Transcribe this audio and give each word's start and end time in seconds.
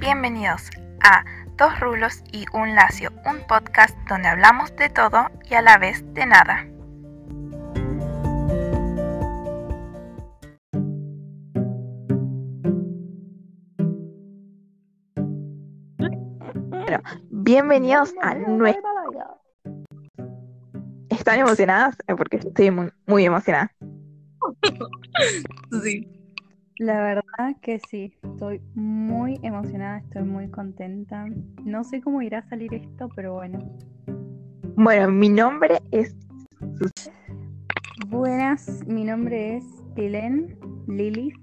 Bienvenidos 0.00 0.70
a 1.02 1.22
Dos 1.58 1.78
Rulos 1.78 2.24
y 2.32 2.46
un 2.54 2.74
Lacio, 2.74 3.10
un 3.26 3.46
podcast 3.46 3.94
donde 4.08 4.28
hablamos 4.28 4.74
de 4.76 4.88
todo 4.88 5.26
y 5.50 5.52
a 5.52 5.60
la 5.60 5.76
vez 5.76 6.02
de 6.14 6.24
nada. 6.24 6.66
Bueno, 16.70 17.02
bienvenidos 17.28 18.14
a 18.22 18.34
nuestro... 18.36 19.42
¿Están 21.10 21.40
emocionadas? 21.40 21.98
Porque 22.16 22.38
estoy 22.38 22.70
muy, 22.70 22.90
muy 23.06 23.26
emocionada. 23.26 23.70
Sí. 25.82 26.19
La 26.80 26.98
verdad 27.02 27.56
que 27.60 27.78
sí, 27.78 28.14
estoy 28.22 28.62
muy 28.74 29.38
emocionada, 29.42 29.98
estoy 29.98 30.22
muy 30.22 30.48
contenta. 30.48 31.26
No 31.62 31.84
sé 31.84 32.00
cómo 32.00 32.22
irá 32.22 32.38
a 32.38 32.48
salir 32.48 32.72
esto, 32.72 33.10
pero 33.14 33.34
bueno. 33.34 33.58
Bueno, 34.76 35.10
mi 35.10 35.28
nombre 35.28 35.82
es 35.90 36.16
Buenas, 38.08 38.82
mi 38.86 39.04
nombre 39.04 39.58
es 39.58 39.64
Lilen 39.94 40.58
Lilith. 40.88 41.36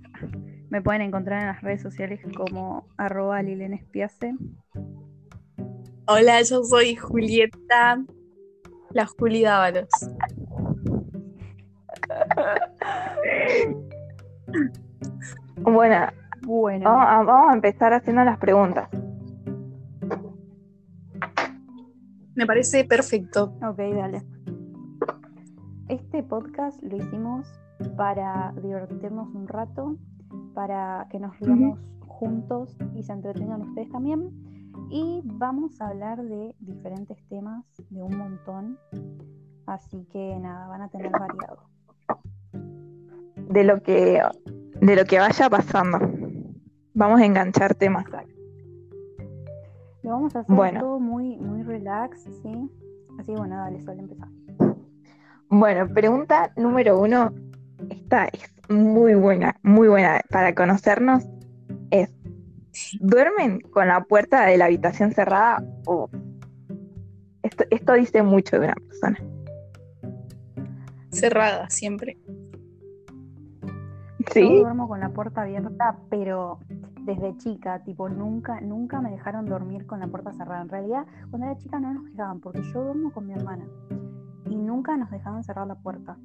Me 0.71 0.81
pueden 0.81 1.03
encontrar 1.03 1.41
en 1.41 1.47
las 1.49 1.61
redes 1.61 1.83
sociales 1.83 2.19
como 2.35 2.87
arroba 2.97 3.39
Lilen 3.43 3.75
Espiace. 3.75 4.33
Hola, 6.07 6.41
yo 6.41 6.63
soy 6.63 6.95
Julieta, 6.95 8.03
la 8.89 9.05
Juli 9.05 9.43
Dávalos. 9.43 9.87
Bueno, 15.61 15.95
Bueno, 16.45 16.85
vamos 16.85 17.07
a, 17.07 17.23
vamos 17.23 17.51
a 17.51 17.53
empezar 17.53 17.93
haciendo 17.93 18.23
las 18.23 18.37
preguntas. 18.37 18.89
Me 22.35 22.45
parece 22.45 22.83
perfecto. 22.85 23.53
ok, 23.67 23.77
dale. 23.77 24.21
Este 25.87 26.21
podcast 26.21 26.81
lo 26.83 26.97
hicimos 26.97 27.47
para 27.95 28.53
divertirnos 28.61 29.33
un 29.33 29.47
rato, 29.47 29.97
para 30.53 31.07
que 31.09 31.19
nos 31.19 31.39
riamos 31.39 31.79
juntos 32.07 32.77
y 32.93 33.03
se 33.03 33.13
entretengan 33.13 33.61
ustedes 33.61 33.89
también. 33.89 34.29
Y 34.91 35.21
vamos 35.25 35.81
a 35.81 35.87
hablar 35.87 36.21
de 36.23 36.55
diferentes 36.59 37.17
temas, 37.29 37.65
de 37.89 38.03
un 38.03 38.17
montón. 38.17 38.77
Así 39.65 40.05
que 40.11 40.37
nada, 40.39 40.67
van 40.67 40.83
a 40.83 40.89
tener 40.89 41.11
variado. 41.11 41.63
De 43.49 43.63
lo 43.63 43.81
que, 43.81 44.21
de 44.81 44.95
lo 44.95 45.05
que 45.05 45.19
vaya 45.19 45.49
pasando. 45.49 45.99
Vamos 46.93 47.21
a 47.21 47.25
enganchar 47.25 47.75
temas. 47.75 48.05
Lo 50.03 50.11
vamos 50.11 50.35
a 50.35 50.39
hacer 50.39 50.55
Bueno. 50.55 50.79
todo 50.79 50.99
muy, 50.99 51.37
muy 51.37 51.63
relax, 51.63 52.23
¿sí? 52.23 52.69
Así 53.19 53.31
que 53.31 53.37
bueno, 53.37 53.57
dale, 53.57 53.81
suele 53.81 54.01
empezar. 54.01 54.27
Bueno, 55.49 55.87
pregunta 55.93 56.51
número 56.55 56.99
uno. 56.99 57.33
Esta 57.89 58.25
es 58.25 58.51
muy 58.69 59.15
buena, 59.15 59.55
muy 59.63 59.87
buena 59.87 60.21
para 60.29 60.53
conocernos. 60.55 61.25
Es, 61.91 62.11
¿duermen 62.99 63.61
con 63.61 63.87
la 63.87 64.03
puerta 64.03 64.45
de 64.45 64.57
la 64.57 64.65
habitación 64.65 65.11
cerrada? 65.13 65.63
o 65.85 66.09
esto, 67.43 67.63
esto 67.69 67.93
dice 67.93 68.23
mucho 68.23 68.59
de 68.59 68.65
una 68.65 68.75
persona. 68.75 69.17
Cerrada, 71.11 71.69
siempre. 71.69 72.17
Yo 74.35 74.41
¿Sí? 74.41 74.59
duermo 74.59 74.87
con 74.87 74.99
la 74.99 75.09
puerta 75.09 75.43
abierta, 75.43 75.97
pero 76.09 76.59
desde 77.01 77.37
chica, 77.37 77.83
tipo, 77.83 78.09
nunca, 78.09 78.59
nunca 78.61 78.99
me 79.01 79.11
dejaron 79.11 79.45
dormir 79.45 79.85
con 79.85 79.99
la 79.99 80.07
puerta 80.07 80.33
cerrada. 80.33 80.61
En 80.61 80.69
realidad, 80.69 81.05
cuando 81.29 81.47
era 81.47 81.57
chica 81.57 81.79
no 81.79 81.93
nos 81.93 82.05
dejaban, 82.05 82.39
porque 82.41 82.61
yo 82.73 82.83
duermo 82.83 83.11
con 83.11 83.25
mi 83.25 83.33
hermana 83.33 83.65
y 84.49 84.55
nunca 84.55 84.97
nos 84.97 85.09
dejaban 85.09 85.43
cerrar 85.43 85.67
la 85.67 85.75
puerta. 85.75 86.17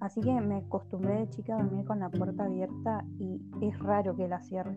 Así 0.00 0.20
que 0.20 0.32
me 0.40 0.58
acostumbré 0.58 1.14
de 1.14 1.30
chica 1.30 1.54
a 1.54 1.62
dormir 1.62 1.84
con 1.84 2.00
la 2.00 2.08
puerta 2.08 2.44
abierta 2.44 3.04
y 3.18 3.40
es 3.60 3.78
raro 3.80 4.16
que 4.16 4.28
la 4.28 4.40
cierre. 4.40 4.76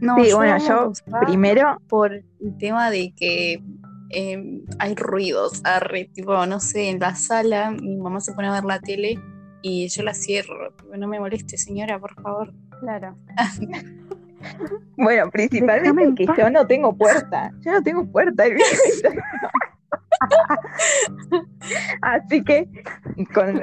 No, 0.00 0.16
Sí, 0.22 0.30
yo 0.30 0.36
bueno, 0.36 0.58
yo 0.58 0.92
primero, 1.20 1.78
por 1.88 2.12
el 2.12 2.58
tema 2.58 2.90
de 2.90 3.12
que 3.14 3.62
eh, 4.10 4.64
hay 4.78 4.94
ruidos, 4.94 5.60
arre, 5.64 6.10
tipo, 6.14 6.46
no 6.46 6.60
sé, 6.60 6.90
en 6.90 7.00
la 7.00 7.14
sala 7.14 7.72
mi 7.72 7.96
mamá 7.96 8.20
se 8.20 8.32
pone 8.32 8.48
a 8.48 8.52
ver 8.52 8.64
la 8.64 8.80
tele 8.80 9.18
y 9.68 9.88
yo 9.88 10.02
la 10.04 10.14
cierro. 10.14 10.72
Tipo, 10.72 10.96
no 10.96 11.08
me 11.08 11.18
moleste, 11.18 11.58
señora, 11.58 11.98
por 11.98 12.14
favor. 12.22 12.54
Claro. 12.80 13.16
bueno, 14.96 15.30
principalmente 15.30 16.02
en 16.04 16.14
que 16.14 16.26
yo 16.38 16.50
no 16.50 16.66
tengo 16.66 16.96
puerta. 16.96 17.52
Yo 17.64 17.72
no 17.72 17.82
tengo 17.82 18.06
puerta. 18.06 18.44
Así 22.02 22.42
que 22.44 22.68
con- 23.34 23.60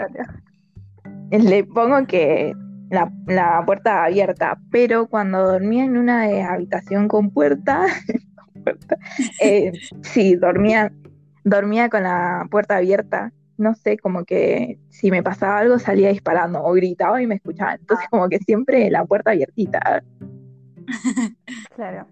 le 1.31 1.63
pongo 1.63 2.06
que 2.06 2.53
la, 2.90 3.12
la 3.28 3.63
puerta 3.66 4.03
abierta, 4.03 4.59
pero 4.72 5.08
cuando 5.08 5.42
dormía 5.52 5.86
en 5.86 5.97
una 5.97 6.30
eh, 6.30 6.44
habitación 6.44 7.08
con 7.08 7.31
puerta, 7.31 7.86
con 8.53 8.63
puerta, 8.63 8.97
eh, 9.42 9.72
sí, 10.02 10.36
dormía, 10.36 10.92
dormía 11.44 11.90
con 11.90 12.03
la 12.03 12.46
puerta 12.52 12.75
abierta. 12.78 13.31
No 13.58 13.75
sé, 13.75 13.97
como 13.97 14.25
que 14.25 14.80
si 14.90 15.12
me 15.12 15.22
pasaba 15.24 15.59
algo 15.59 15.78
salía 15.80 16.09
disparando 16.09 16.64
o 16.64 16.74
gritaba 16.74 17.22
y 17.22 17.28
me 17.28 17.36
escuchaban. 17.36 17.78
Entonces 17.80 18.08
como 18.09 18.28
que 18.30 18.40
siempre 18.40 18.90
la 18.90 19.06
puerta 19.06 19.31
abiertita. 19.31 20.03
Claro. 21.75 22.08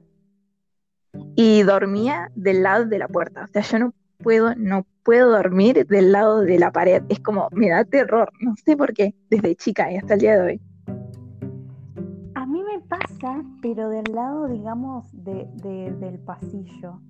y 1.35 1.63
dormía 1.63 2.31
del 2.35 2.63
lado 2.63 2.85
de 2.85 2.97
la 3.00 3.07
puerta. 3.07 3.44
O 3.44 3.47
sea, 3.47 3.62
yo 3.63 3.80
no 3.80 3.94
puedo, 4.19 4.56
no 4.56 4.85
puedo 5.03 5.31
dormir 5.31 5.85
del 5.88 6.12
lado 6.12 6.41
de 6.41 6.57
la 6.59 6.72
pared. 6.72 7.03
Es 7.09 7.19
como, 7.19 7.47
me 7.51 7.69
da 7.69 7.84
terror. 7.84 8.31
No 8.40 8.53
sé 8.63 8.78
por 8.78 8.94
qué, 8.94 9.13
desde 9.30 9.56
chica 9.56 9.91
y 9.91 9.97
hasta 9.97 10.13
el 10.13 10.19
día 10.19 10.38
de 10.40 10.46
hoy. 10.46 10.62
A 12.35 12.46
mí 12.46 12.63
me 12.63 12.80
pasa, 12.81 13.44
pero 13.62 13.90
del 13.90 14.03
lado, 14.13 14.47
digamos, 14.47 15.06
de, 15.12 15.47
de- 15.56 15.91
del 16.00 16.19
pasillo. 16.19 17.01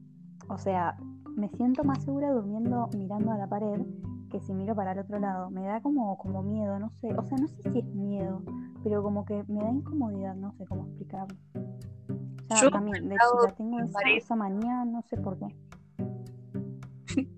O 0.48 0.58
sea, 0.58 0.96
me 1.36 1.48
siento 1.50 1.84
más 1.84 2.04
segura 2.04 2.32
durmiendo 2.32 2.90
mirando 2.98 3.32
a 3.32 3.38
la 3.38 3.48
pared 3.48 3.82
que 4.32 4.40
si 4.40 4.54
miro 4.54 4.74
para 4.76 4.94
el 4.94 5.00
otro 5.00 5.20
lado. 5.20 5.50
Me 5.50 5.64
da 5.64 5.82
como, 5.82 6.18
como 6.18 6.42
miedo, 6.42 6.80
no 6.80 6.90
sé. 7.02 7.14
O 7.14 7.24
sea, 7.24 7.38
no 7.38 7.48
sé 7.48 7.72
si 7.72 7.80
es 7.80 7.86
miedo, 7.86 8.42
pero 8.84 9.04
como 9.04 9.26
que 9.26 9.44
me 9.48 9.62
da 9.62 9.70
incomodidad, 9.70 10.36
no 10.36 10.54
sé 10.54 10.66
cómo 10.66 10.86
explicarlo. 10.88 11.38
O 11.54 12.48
sea, 12.48 12.62
Yo 12.62 12.72
también, 12.72 13.10
de 13.10 13.16
chica 13.16 13.56
tengo 13.56 13.80
esa, 13.80 14.00
esa 14.16 14.36
manía, 14.36 14.86
no 14.86 15.02
sé 15.04 15.18
por 15.18 15.38
qué. 15.38 15.48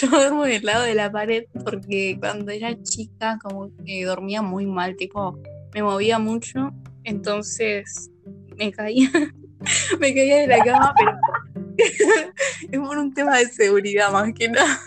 Yo 0.00 0.08
duermo 0.08 0.44
del 0.44 0.64
lado 0.64 0.84
de 0.84 0.94
la 0.94 1.12
pared 1.12 1.44
porque 1.64 2.16
cuando 2.18 2.50
era 2.50 2.82
chica 2.82 3.38
como 3.42 3.70
que 3.84 4.04
dormía 4.04 4.42
muy 4.42 4.66
mal, 4.66 4.96
tipo, 4.96 5.38
me 5.74 5.82
movía 5.82 6.18
mucho, 6.18 6.72
entonces 7.04 8.10
me 8.56 8.72
caía, 8.72 9.10
me 10.00 10.14
caía 10.14 10.38
de 10.38 10.46
la 10.46 10.64
cama, 10.64 10.94
pero 10.98 11.12
es 11.76 12.78
por 12.78 12.98
un 12.98 13.12
tema 13.12 13.38
de 13.38 13.46
seguridad 13.46 14.12
más 14.12 14.32
que 14.32 14.48
nada. 14.48 14.78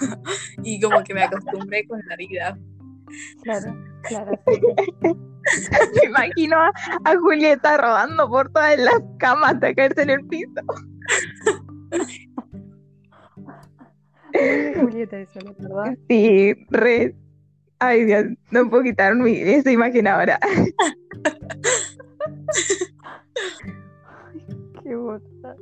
Y 0.64 0.80
como 0.80 1.04
que 1.04 1.14
me 1.14 1.24
acostumbré 1.24 1.86
con 1.88 2.02
la 2.08 2.16
vida. 2.16 2.58
Claro, 3.44 3.76
claro. 4.04 4.32
Me 5.96 6.08
imagino 6.08 6.58
a, 6.58 6.72
a 7.06 7.18
Julieta 7.18 7.78
robando 7.78 8.30
por 8.30 8.52
todas 8.52 8.78
las 8.78 9.02
camas 9.18 9.54
hasta 9.54 9.74
caerse 9.74 10.02
en 10.02 10.10
el 10.10 10.28
piso. 10.28 10.62
Julieta 14.80 15.20
eso, 15.20 15.40
la 15.40 15.52
verdad. 15.54 15.98
Sí, 16.10 16.54
re. 16.70 17.16
Ay, 17.80 18.06
Dios, 18.06 18.26
no 18.52 18.70
puedo 18.70 18.84
quitar 18.84 19.16
mi, 19.16 19.38
esa 19.38 19.72
imagen 19.72 20.08
ahora. 20.08 20.40
Qué 24.84 24.96
bota. 24.96 25.56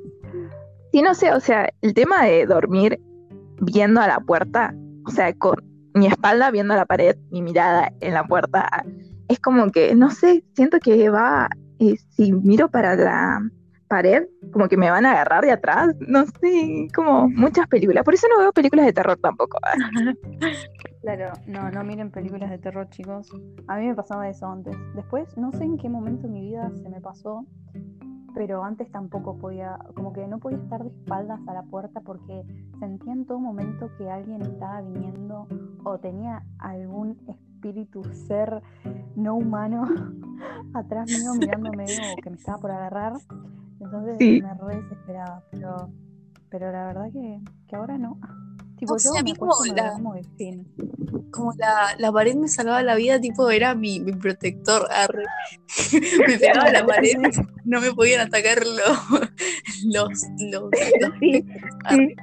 Sí, 0.96 1.02
no 1.02 1.14
sé, 1.14 1.34
o 1.34 1.42
sea, 1.42 1.68
el 1.82 1.94
tema 1.94 2.24
de 2.24 2.46
dormir 2.46 3.02
viendo 3.60 4.00
a 4.00 4.08
la 4.08 4.22
puerta, 4.22 4.74
o 5.06 5.12
sea, 5.12 5.34
con 5.34 5.58
mi 5.94 6.08
espalda 6.08 6.52
viendo 6.52 6.74
a 6.74 6.78
la 6.78 6.86
pared, 6.86 7.18
mi 7.32 7.42
mirada 7.42 7.92
en 8.00 8.14
la 8.14 8.24
puerta, 8.24 8.70
es 9.28 9.38
como 9.42 9.70
que, 9.72 9.94
no 9.94 10.10
sé, 10.10 10.46
siento 10.54 10.80
que 10.80 11.10
va, 11.10 11.50
eh, 11.80 11.98
si 12.12 12.32
miro 12.32 12.70
para 12.70 12.96
la 12.96 13.42
pared, 13.90 14.24
como 14.54 14.70
que 14.70 14.78
me 14.78 14.90
van 14.90 15.06
a 15.06 15.12
agarrar 15.12 15.44
de 15.44 15.52
atrás, 15.52 15.94
no 16.00 16.26
sé, 16.28 16.88
como 16.96 17.28
muchas 17.28 17.68
películas. 17.68 18.06
Por 18.06 18.14
eso 18.14 18.28
no 18.30 18.40
veo 18.40 18.54
películas 18.54 18.86
de 18.86 18.94
terror 18.94 19.20
tampoco. 19.22 19.58
Claro, 21.02 21.34
no, 21.46 21.70
no 21.70 21.84
miren 21.84 22.10
películas 22.10 22.50
de 22.50 22.58
terror, 22.58 22.90
chicos. 22.90 23.30
A 23.68 23.78
mí 23.78 23.86
me 23.86 23.94
pasaba 23.94 24.28
eso 24.28 24.48
antes. 24.48 24.76
Después, 24.96 25.38
no 25.38 25.52
sé 25.52 25.64
en 25.64 25.78
qué 25.78 25.88
momento 25.88 26.26
en 26.26 26.34
mi 26.34 26.42
vida 26.42 26.72
se 26.82 26.90
me 26.90 27.00
pasó, 27.00 27.46
pero 28.36 28.64
antes 28.64 28.92
tampoco 28.92 29.38
podía, 29.38 29.80
como 29.96 30.14
que 30.14 30.28
no 30.28 30.38
podía 30.40 30.58
estar 30.60 30.84
de 30.84 30.90
espaldas 30.90 31.40
a 31.48 31.54
la 31.54 31.64
puerta 31.64 32.02
porque 32.02 32.44
sentía 32.80 33.14
en 33.14 33.26
todo 33.26 33.40
momento 33.40 33.90
que 33.98 34.10
alguien 34.12 34.42
estaba 34.44 34.82
viniendo 34.82 35.48
o 35.86 35.98
tenía 35.98 36.44
algún 36.60 37.18
espíritu, 37.28 38.04
ser 38.28 38.62
no 39.16 39.36
humano 39.36 39.86
atrás 40.74 41.08
mío 41.08 41.34
mirándome 41.34 41.86
o 42.12 42.18
que 42.18 42.30
me 42.30 42.36
estaba 42.36 42.58
por 42.60 42.72
agarrar. 42.72 43.14
Entonces 43.80 44.18
Sí. 44.20 44.42
me 44.42 44.54
re 44.54 44.82
desesperaba. 44.82 45.42
Pero, 45.52 45.90
pero 46.50 46.72
la 46.72 46.86
verdad 46.88 47.12
que, 47.12 47.40
que 47.68 47.76
ahora 47.76 47.98
no. 47.98 48.18
Tipo, 48.78 48.94
No 48.94 49.00
yo 49.00 49.12
me 49.14 49.36
como 49.36 49.54
la- 50.14 50.18
y 50.18 50.24
fin. 50.38 50.68
Como 51.36 51.54
la, 51.58 51.96
la 51.98 52.12
pared 52.12 52.36
me 52.36 52.48
salvaba 52.48 52.82
la 52.82 52.96
vida, 52.96 53.20
tipo, 53.20 53.50
era 53.50 53.76
mi, 53.76 54.00
mi 54.00 54.14
protector. 54.14 54.88
arre. 54.92 55.26
me 56.28 56.38
pegaba 56.38 56.72
la 56.72 56.86
pared, 56.88 57.14
no 57.66 57.82
me 57.82 57.92
podían 57.92 58.22
atacar 58.22 58.60
los. 58.66 59.22
los. 59.86 60.10
los, 60.40 60.64
los 61.02 61.20
Sí. 61.20 62.16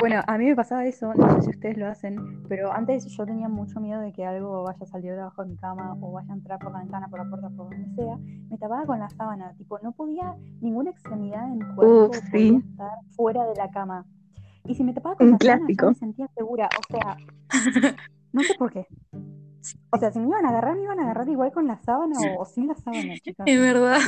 Bueno, 0.00 0.22
a 0.26 0.38
mí 0.38 0.46
me 0.46 0.56
pasaba 0.56 0.86
eso, 0.86 1.12
no 1.12 1.34
sé 1.34 1.42
si 1.42 1.50
ustedes 1.50 1.76
lo 1.76 1.86
hacen, 1.86 2.42
pero 2.48 2.72
antes 2.72 3.04
yo 3.04 3.26
tenía 3.26 3.50
mucho 3.50 3.80
miedo 3.80 4.00
de 4.00 4.14
que 4.14 4.24
algo 4.24 4.62
vaya 4.62 4.78
a 4.80 4.86
salir 4.86 5.10
debajo 5.10 5.42
de 5.42 5.50
mi 5.50 5.56
cama 5.58 5.94
o 6.00 6.12
vaya 6.12 6.32
a 6.32 6.36
entrar 6.36 6.58
por 6.58 6.72
la 6.72 6.78
ventana, 6.78 7.08
por 7.08 7.18
la 7.18 7.28
puerta, 7.28 7.50
por 7.50 7.68
donde 7.68 7.94
sea. 7.94 8.16
Me 8.48 8.56
tapaba 8.56 8.86
con 8.86 8.98
la 8.98 9.10
sábana, 9.10 9.52
tipo, 9.58 9.78
no 9.80 9.92
podía, 9.92 10.36
ninguna 10.62 10.88
extremidad 10.88 11.46
de 11.48 11.56
mi 11.56 11.74
cuerpo 11.74 12.12
sí. 12.32 12.62
estar 12.70 12.98
fuera 13.10 13.44
de 13.44 13.54
la 13.56 13.70
cama. 13.70 14.06
Y 14.66 14.74
si 14.74 14.84
me 14.84 14.92
tapaba 14.92 15.16
con 15.16 15.26
Un 15.26 15.32
la 15.32 15.38
sábana, 15.56 15.66
yo 15.80 15.88
me 15.88 15.94
sentía 15.94 16.28
segura, 16.36 16.68
o 16.78 16.92
sea, 16.92 17.16
no 18.32 18.42
sé 18.42 18.54
por 18.58 18.72
qué. 18.72 18.86
O 19.90 19.98
sea, 19.98 20.10
si 20.12 20.18
me 20.20 20.28
iban 20.28 20.44
a 20.46 20.50
agarrar, 20.50 20.76
me 20.76 20.84
iban 20.84 21.00
a 21.00 21.02
agarrar 21.04 21.28
igual 21.28 21.52
con 21.52 21.66
la 21.66 21.78
sábana 21.82 22.16
o, 22.36 22.42
o 22.42 22.44
sin 22.44 22.68
la 22.68 22.74
sábana, 22.74 23.14
chicas. 23.22 23.46
Es 23.46 23.60
verdad. 23.60 23.98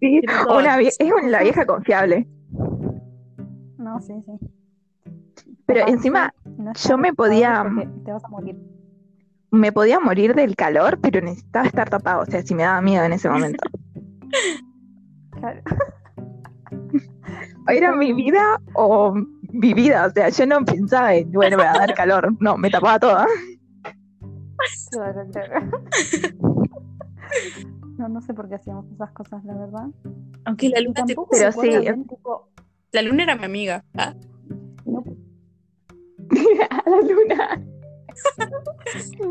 Sí, 0.00 0.20
una 0.48 0.80
es 0.80 0.96
una- 1.00 1.28
la 1.28 1.42
vieja 1.42 1.66
confiable. 1.66 2.26
No, 3.78 4.00
sí, 4.00 4.14
sí. 4.24 5.12
Pero 5.66 5.86
encima 5.88 6.32
no 6.58 6.72
yo 6.74 6.98
me 6.98 7.12
podía- 7.12 7.64
Te 8.04 8.12
vas 8.12 8.24
a 8.24 8.28
morir. 8.28 8.56
me 9.50 9.72
podía 9.72 10.00
morir 10.00 10.34
del 10.34 10.56
calor, 10.56 10.98
pero 11.00 11.20
necesitaba 11.20 11.66
estar 11.66 11.90
tapado. 11.90 12.22
O 12.22 12.26
sea, 12.26 12.42
si 12.42 12.54
me 12.54 12.62
daba 12.62 12.80
miedo 12.80 13.04
en 13.04 13.12
ese 13.12 13.28
momento. 13.28 13.64
Claro. 15.32 15.62
Era 17.68 17.94
mi 17.94 18.12
vida 18.12 18.60
o 18.74 19.14
mi 19.52 19.74
vida. 19.74 20.06
O 20.06 20.10
sea, 20.10 20.28
yo 20.28 20.46
no 20.46 20.64
pensaba 20.64 21.14
en, 21.14 21.30
bueno, 21.32 21.56
me 21.56 21.64
va 21.64 21.72
a 21.72 21.78
dar 21.78 21.94
calor. 21.94 22.34
No, 22.40 22.56
me 22.56 22.70
tapaba 22.70 22.98
toda. 22.98 23.26
No, 27.96 28.08
no 28.08 28.20
sé 28.22 28.32
por 28.34 28.48
qué 28.48 28.54
hacíamos 28.54 28.86
esas 28.92 29.10
cosas, 29.12 29.44
la 29.44 29.54
verdad. 29.54 29.86
Aunque 30.46 30.70
la 30.70 30.80
luna 30.80 30.94
te 31.04 31.14
tampoco 31.14 31.28
Pero 31.32 31.52
sí. 31.52 31.68
bien, 31.68 32.06
tipo, 32.06 32.48
La 32.92 33.02
luna 33.02 33.22
era 33.24 33.36
mi 33.36 33.44
amiga. 33.44 33.84
Ah, 33.94 34.14
no, 34.86 35.04
la 36.86 37.00
luna. 37.02 37.62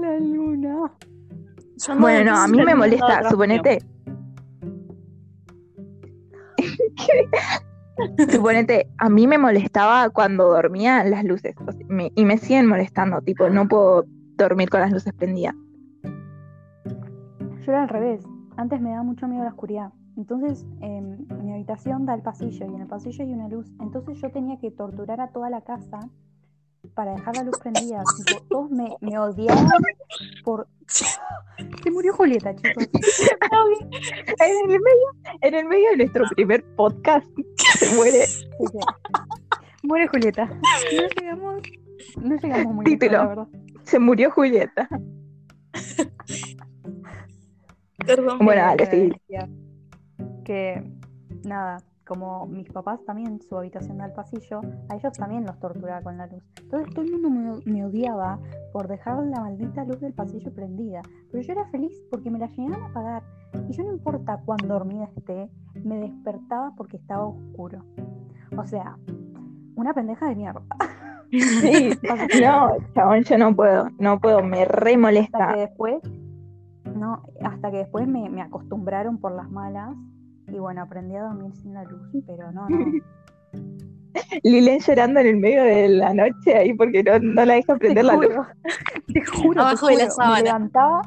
la 0.01 0.19
luna. 0.19 0.91
no- 1.87 1.99
Bueno, 1.99 2.31
no, 2.31 2.37
a 2.41 2.47
mí 2.47 2.63
me 2.63 2.75
molesta, 2.75 3.27
suponete. 3.29 3.79
Suponete, 8.29 8.89
a 8.97 9.09
mí 9.09 9.27
me 9.27 9.37
molestaba 9.37 10.09
cuando 10.09 10.49
dormía 10.49 11.03
las 11.03 11.23
luces. 11.23 11.55
o 11.65 11.71
sea, 11.71 11.85
me- 11.87 12.11
y 12.15 12.25
me 12.25 12.37
siguen 12.37 12.67
molestando, 12.67 13.21
tipo, 13.21 13.49
no 13.49 13.67
puedo 13.67 14.05
dormir 14.37 14.69
con 14.69 14.79
las 14.81 14.91
luces 14.91 15.13
prendidas. 15.13 15.55
Yo 17.65 17.71
era 17.71 17.83
al 17.83 17.89
revés. 17.89 18.23
Antes 18.57 18.81
me 18.81 18.89
daba 18.91 19.03
mucho 19.03 19.27
miedo 19.27 19.43
la 19.43 19.49
oscuridad. 19.51 19.91
Entonces, 20.17 20.65
em, 20.81 21.25
mi 21.43 21.53
habitación 21.53 22.05
da 22.05 22.13
al 22.13 22.21
pasillo 22.21 22.65
y 22.65 22.73
en 22.75 22.81
el 22.81 22.87
pasillo 22.87 23.23
hay 23.23 23.33
una 23.33 23.47
luz. 23.47 23.71
Entonces 23.79 24.19
yo 24.19 24.31
tenía 24.31 24.57
que 24.59 24.71
torturar 24.71 25.21
a 25.21 25.29
toda 25.29 25.49
la 25.49 25.61
casa 25.61 25.99
para 26.93 27.11
dejar 27.13 27.35
la 27.35 27.43
luz 27.43 27.57
prendida. 27.59 28.03
Tipo, 28.25 28.41
todos 28.49 28.71
me, 28.71 28.95
me 29.01 29.17
odiaban 29.19 29.67
por... 30.43 30.67
Se 31.83 31.91
murió 31.91 32.13
Julieta, 32.13 32.55
chicos. 32.55 32.89
En 34.41 34.71
el 34.71 34.79
medio, 34.79 35.37
en 35.41 35.53
el 35.53 35.65
medio 35.65 35.89
de 35.91 35.97
nuestro 35.97 36.23
primer 36.35 36.63
podcast 36.75 37.27
muere. 37.95 38.25
Sí, 38.25 38.45
sí. 38.71 38.79
Muere 39.83 40.07
Julieta. 40.07 40.45
No 40.45 41.07
llegamos, 41.21 41.61
no 42.21 42.35
llegamos 42.35 42.73
muy 42.75 42.85
lejos, 42.85 42.99
Título. 42.99 43.11
la 43.17 43.27
verdad. 43.27 43.47
Se 43.83 43.99
murió 43.99 44.31
Julieta. 44.31 44.89
Perdón. 48.05 48.39
Bueno, 48.39 48.61
dale, 48.61 48.77
que 48.77 48.85
sí. 48.85 49.37
Que 50.43 50.83
nada, 51.43 51.77
como 52.09 52.47
mis 52.47 52.67
papás 52.71 53.05
también, 53.05 53.39
su 53.39 53.55
habitación 53.55 53.99
da 53.99 54.05
al 54.05 54.13
pasillo, 54.13 54.61
a 54.89 54.95
ellos 54.95 55.13
también 55.13 55.45
los 55.45 55.59
torturaba 55.59 56.01
con 56.01 56.17
la 56.17 56.25
luz. 56.25 56.41
Entonces 56.59 56.91
todo 56.91 57.05
el 57.05 57.11
mundo 57.11 57.29
me, 57.29 57.71
me 57.71 57.85
odiaba 57.85 58.39
por 58.73 58.87
dejar 58.87 59.23
la 59.27 59.41
maldita 59.41 59.85
luz 59.85 59.99
del 59.99 60.13
pasillo 60.13 60.51
prendida. 60.51 61.03
Pero 61.31 61.43
yo 61.43 61.53
era 61.53 61.67
feliz 61.67 61.93
porque 62.09 62.31
me 62.31 62.39
la 62.39 62.47
llegaban 62.47 62.81
a 62.81 62.87
apagar. 62.87 63.23
Y 63.69 63.73
yo 63.73 63.83
no 63.83 63.91
importa 63.91 64.41
cuán 64.43 64.57
dormida 64.67 65.07
esté, 65.15 65.51
me 65.83 65.99
despertaba 65.99 66.73
porque 66.75 66.97
estaba 66.97 67.27
oscuro. 67.27 67.85
O 68.57 68.65
sea, 68.65 68.97
una 69.75 69.93
pendeja 69.93 70.27
de 70.29 70.35
mierda. 70.35 70.61
Sí, 71.31 71.91
no, 72.41 72.71
chabón, 72.95 73.21
yo 73.23 73.37
no 73.37 73.55
puedo, 73.55 73.87
no 73.99 74.19
puedo, 74.19 74.41
me 74.41 74.65
re 74.65 74.93
hasta 74.93 74.99
molesta. 74.99 75.53
que 75.53 75.59
después 75.59 76.01
no 76.95 77.21
hasta 77.43 77.69
que 77.69 77.77
después 77.77 78.07
me, 78.07 78.27
me 78.31 78.41
acostumbraron 78.41 79.19
por 79.19 79.33
las 79.33 79.47
malas 79.51 79.95
y 80.55 80.59
bueno 80.59 80.81
aprendí 80.83 81.15
a 81.15 81.23
dormir 81.23 81.55
sin 81.55 81.73
la 81.73 81.83
luz 81.83 82.01
pero 82.25 82.51
no 82.51 82.67
no. 82.69 82.77
Lilen 84.43 84.79
llorando 84.79 85.19
en 85.19 85.27
el 85.27 85.37
medio 85.37 85.63
de 85.63 85.87
la 85.89 86.13
noche 86.13 86.55
ahí 86.55 86.73
porque 86.73 87.03
no, 87.03 87.19
no 87.19 87.45
la 87.45 87.53
deja 87.55 87.75
prender 87.77 88.05
la 88.05 88.15
luz. 88.15 88.33
te 89.13 89.23
juro 89.25 89.61
Abajo 89.61 89.87
te 89.87 89.93
de 89.97 90.03
la 90.03 90.09
sábana. 90.09 90.35
me 90.37 90.43
levantaba 90.43 91.01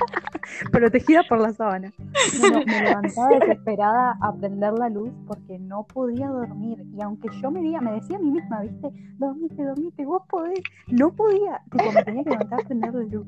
protegida 0.72 1.22
por 1.28 1.40
la 1.40 1.52
sábana. 1.52 1.92
No, 2.40 2.50
no, 2.50 2.58
me 2.66 2.82
levantaba 2.82 3.28
desesperada 3.38 4.16
a 4.20 4.32
prender 4.34 4.72
la 4.74 4.88
luz 4.88 5.10
porque 5.26 5.58
no 5.58 5.84
podía 5.86 6.28
dormir. 6.28 6.84
Y 6.96 7.02
aunque 7.02 7.28
yo 7.40 7.50
me 7.50 7.60
diga 7.60 7.80
me 7.80 7.92
decía 7.92 8.16
a 8.16 8.20
mí 8.20 8.30
misma 8.30 8.60
viste 8.60 8.88
dormite 9.18 9.62
dormite 9.64 10.04
vos 10.04 10.22
podés. 10.28 10.60
No 10.88 11.10
podía. 11.10 11.60
Tipo 11.70 11.92
me 11.92 12.04
tenía 12.04 12.24
que 12.24 12.30
levantar 12.30 12.60
a 12.60 12.64
prender 12.64 12.94
la 12.94 13.04
luz. 13.04 13.26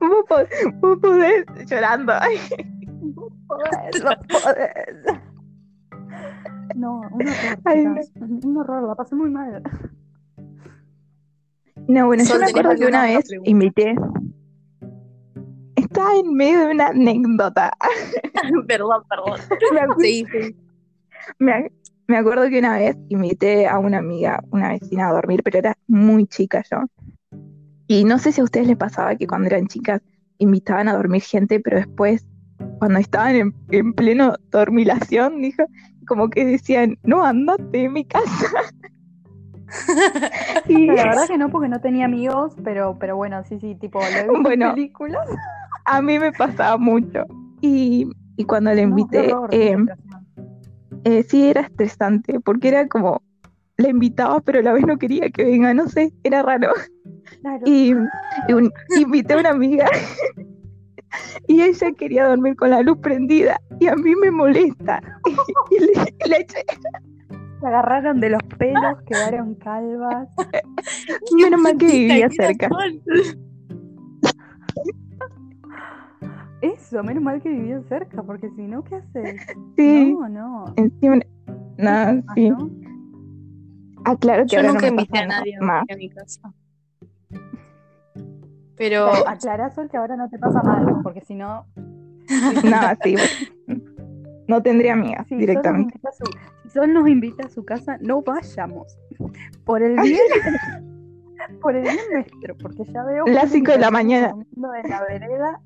Vos, 0.00 0.24
po- 0.28 0.78
vos 0.80 0.98
podés 1.00 1.44
llorando. 1.68 2.12
Vos 3.50 4.16
podés. 4.28 5.20
No, 6.76 7.00
un 7.10 7.28
horror, 7.28 7.58
Ay, 7.64 7.84
no. 7.84 7.94
Un 8.44 8.56
horror, 8.56 8.88
la 8.88 8.94
pasé 8.94 9.14
muy 9.16 9.30
mal. 9.30 9.62
No, 11.88 12.06
bueno, 12.06 12.22
yo 12.24 12.34
me 12.38 12.46
¿tenés 12.46 12.50
acuerdo 12.50 12.76
que 12.76 12.86
una 12.86 13.02
vez 13.04 13.26
pregunta? 13.28 13.50
invité. 13.50 13.94
Estaba 15.76 16.14
en 16.16 16.34
medio 16.34 16.60
de 16.66 16.72
una 16.74 16.88
anécdota. 16.88 17.72
perdón, 18.68 19.02
perdón. 19.08 19.40
Me, 19.72 20.04
Sí, 20.04 20.24
sí. 20.30 20.56
me 21.38 21.70
me 22.06 22.16
acuerdo 22.16 22.48
que 22.48 22.58
una 22.58 22.76
vez 22.76 22.96
invité 23.08 23.68
a 23.68 23.78
una 23.78 23.98
amiga, 23.98 24.42
una 24.50 24.70
vecina 24.70 25.08
a 25.08 25.12
dormir, 25.12 25.42
pero 25.44 25.58
era 25.58 25.76
muy 25.86 26.26
chica 26.26 26.62
yo. 26.68 26.78
Y 27.86 28.04
no 28.04 28.18
sé 28.18 28.32
si 28.32 28.40
a 28.40 28.44
ustedes 28.44 28.66
les 28.66 28.76
pasaba 28.76 29.14
que 29.14 29.28
cuando 29.28 29.46
eran 29.46 29.68
chicas 29.68 30.02
invitaban 30.38 30.88
a 30.88 30.94
dormir 30.96 31.22
gente, 31.22 31.60
pero 31.60 31.76
después, 31.76 32.26
cuando 32.80 32.98
estaban 32.98 33.36
en, 33.36 33.54
en 33.70 33.92
pleno 33.92 34.34
dormilación, 34.50 35.40
dijo, 35.42 35.62
como 36.08 36.28
que 36.30 36.44
decían, 36.44 36.96
no, 37.04 37.22
andate 37.24 37.62
de 37.78 37.88
mi 37.90 38.04
casa. 38.06 38.48
y 40.68 40.86
La 40.86 41.04
verdad 41.04 41.28
que 41.28 41.38
no, 41.38 41.50
porque 41.50 41.68
no 41.68 41.80
tenía 41.80 42.06
amigos, 42.06 42.54
pero, 42.64 42.96
pero 42.98 43.16
bueno, 43.16 43.44
sí, 43.44 43.60
sí, 43.60 43.74
tipo, 43.76 44.00
lo 44.00 44.40
Bueno. 44.42 44.68
en 44.70 44.74
películas. 44.74 45.28
a 45.84 46.00
mí 46.02 46.18
me 46.18 46.32
pasaba 46.32 46.76
mucho. 46.78 47.24
Y, 47.60 48.10
y 48.36 48.44
cuando 48.44 48.72
le 48.72 48.82
No, 48.86 48.88
invité, 48.98 49.32
horror, 49.34 49.54
eh, 49.54 49.76
eh, 51.04 51.22
sí 51.28 51.48
era 51.50 51.60
estresante, 51.60 52.40
porque 52.40 52.68
era 52.68 52.88
como, 52.88 53.22
la 53.76 53.88
invitaba, 53.90 54.40
pero 54.40 54.60
a 54.60 54.62
la 54.62 54.72
vez 54.72 54.86
no 54.86 54.96
quería 54.98 55.28
que 55.30 55.44
venga, 55.44 55.74
no 55.74 55.86
sé, 55.88 56.12
era 56.24 56.42
raro. 56.42 56.72
Claro. 57.42 57.62
Y, 57.66 57.94
y 58.48 58.52
un- 58.54 58.72
invité 58.96 59.34
a 59.34 59.38
una 59.38 59.50
amiga 59.50 59.86
y 61.46 61.62
ella 61.62 61.92
quería 61.92 62.26
dormir 62.28 62.56
con 62.56 62.70
la 62.70 62.82
luz 62.82 62.98
prendida 62.98 63.60
y 63.78 63.86
a 63.88 63.96
mí 63.96 64.14
me 64.16 64.30
molesta. 64.30 65.00
Y 65.70 65.78
le, 65.80 65.92
le 66.28 66.36
eché, 66.40 66.64
Se 67.60 67.66
agarraron 67.66 68.20
de 68.20 68.30
los 68.30 68.42
pelos, 68.58 68.96
quedaron 69.06 69.54
calvas. 69.56 70.28
menos 71.36 71.60
mal 71.60 71.76
que 71.76 71.86
vivía 71.86 72.28
cerca. 72.30 72.68
Eso, 76.62 77.02
menos 77.02 77.22
mal 77.22 77.40
que 77.40 77.48
vivían 77.48 77.84
cerca, 77.88 78.22
porque 78.22 78.50
si 78.50 78.62
no, 78.62 78.84
¿qué 78.84 78.96
haces? 78.96 79.40
Sí, 79.76 80.12
No, 80.14 80.28
no. 80.28 80.74
encima, 80.76 81.18
nada, 81.78 82.22
Ah, 82.26 82.32
sí. 82.34 82.50
¿no? 82.50 82.70
Ah, 84.04 84.16
claro 84.16 84.42
que 84.44 84.48
Yo 84.48 84.58
ahora 84.58 84.72
nunca 84.72 84.86
no 84.90 84.96
me 84.96 85.02
invité 85.02 85.18
a 85.18 85.26
nadie 85.26 85.60
más. 85.60 85.84
a 85.90 85.96
mi 85.96 86.10
casa. 86.10 86.52
Pero 88.80 89.10
aclará, 89.28 89.70
Sol, 89.70 89.90
que 89.90 89.98
ahora 89.98 90.16
no 90.16 90.30
te 90.30 90.38
pasa 90.38 90.62
mal, 90.62 91.02
porque 91.02 91.20
si 91.20 91.34
no, 91.34 91.66
Nada, 92.64 92.96
sí. 93.04 93.14
No 94.48 94.62
tendría 94.62 94.94
amigas 94.94 95.26
si 95.26 95.34
Sol, 95.34 95.38
nos 95.38 95.40
directamente. 95.40 96.00
su, 96.16 96.70
Sol 96.70 96.92
nos 96.94 97.06
invita 97.06 97.46
a 97.46 97.50
su 97.50 97.62
casa, 97.64 97.98
no 98.00 98.22
vayamos. 98.22 98.98
Por 99.64 99.82
el 99.82 100.00
bien, 100.00 100.18
por 101.60 101.76
el 101.76 101.82
bien 101.82 101.98
nuestro, 102.10 102.56
porque 102.56 102.84
ya 102.90 103.04
veo. 103.04 103.26
Las 103.26 103.42
gente 103.42 103.56
cinco 103.56 103.72
de 103.72 103.76
que 103.76 103.82
la 103.82 103.90
mañana. 103.90 104.34
En 104.56 104.90
la 104.90 105.02
vereda. 105.02 105.60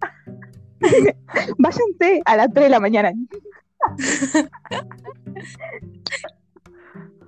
Váyanse 1.59 2.21
a 2.25 2.37
las 2.37 2.53
3 2.53 2.65
de 2.65 2.71
la 2.71 2.81
mañana. 2.81 3.13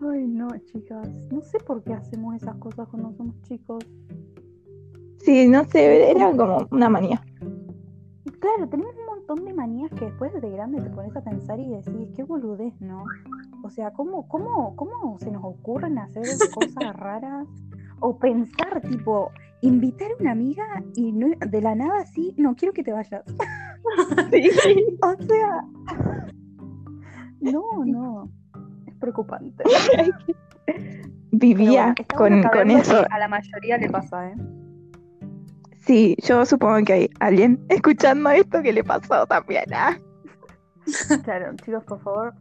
Ay, 0.02 0.26
no, 0.26 0.48
chicas. 0.72 1.08
No 1.30 1.40
sé 1.42 1.58
por 1.60 1.82
qué 1.84 1.94
hacemos 1.94 2.34
esas 2.34 2.56
cosas 2.56 2.88
cuando 2.88 3.12
somos 3.16 3.40
chicos. 3.42 3.84
Sí, 5.26 5.48
no 5.48 5.64
sé, 5.64 6.12
era 6.12 6.30
como 6.36 6.68
una 6.70 6.88
manía. 6.88 7.20
Claro, 8.38 8.68
tenemos 8.70 8.94
un 8.96 9.06
montón 9.06 9.44
de 9.44 9.52
manías 9.52 9.90
que 9.90 10.04
después 10.04 10.32
de 10.40 10.50
grande 10.50 10.80
te 10.80 10.88
pones 10.90 11.16
a 11.16 11.20
pensar 11.20 11.58
y 11.58 11.68
decís, 11.68 12.12
qué 12.14 12.22
boludez, 12.22 12.80
¿no? 12.80 13.02
O 13.64 13.70
sea, 13.70 13.90
¿cómo, 13.90 14.28
cómo, 14.28 14.76
cómo 14.76 15.18
se 15.18 15.32
nos 15.32 15.42
ocurren 15.42 15.98
hacer 15.98 16.22
cosas 16.54 16.96
raras? 16.96 17.48
O 17.98 18.16
pensar, 18.16 18.80
tipo, 18.82 19.32
invitar 19.62 20.12
a 20.12 20.22
una 20.22 20.30
amiga 20.30 20.64
y 20.94 21.10
no, 21.10 21.26
de 21.44 21.60
la 21.60 21.74
nada 21.74 22.02
así, 22.02 22.32
no 22.36 22.54
quiero 22.54 22.72
que 22.72 22.84
te 22.84 22.92
vayas. 22.92 23.24
Sí. 24.30 24.48
O 25.02 25.22
sea, 25.24 25.64
no, 27.40 27.84
no. 27.84 28.30
Es 28.86 28.94
preocupante. 28.94 29.64
Vivía 31.32 31.94
bueno, 32.16 32.48
con, 32.48 32.60
con 32.60 32.70
eso. 32.70 33.04
A 33.10 33.18
la 33.18 33.28
mayoría 33.28 33.78
le 33.78 33.90
pasa, 33.90 34.30
¿eh? 34.30 34.34
Sí, 35.86 36.16
yo 36.22 36.44
supongo 36.44 36.84
que 36.84 36.92
hay 36.92 37.10
alguien 37.20 37.64
escuchando 37.68 38.30
esto 38.30 38.60
que 38.62 38.72
le 38.72 38.82
pasó 38.82 39.26
también. 39.26 39.64
¿ah? 39.72 39.96
Claro, 41.24 41.54
chicos, 41.64 41.84
por 41.84 42.00
favor, 42.02 42.34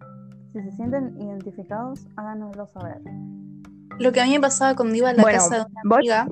si 0.54 0.62
se 0.62 0.72
sienten 0.76 1.20
identificados, 1.20 2.06
háganoslo 2.16 2.68
saber. 2.68 2.98
Lo 4.00 4.12
que 4.12 4.22
a 4.22 4.26
mí 4.26 4.32
me 4.34 4.42
pasaba 4.42 4.76
cuando 4.76 4.96
iba 4.96 5.10
a 5.10 5.14
la 5.14 5.22
Bueno, 5.24 5.40
casa 5.40 5.56
de 5.56 5.62
una 5.62 5.82
vos- 5.84 5.98
amiga 5.98 6.28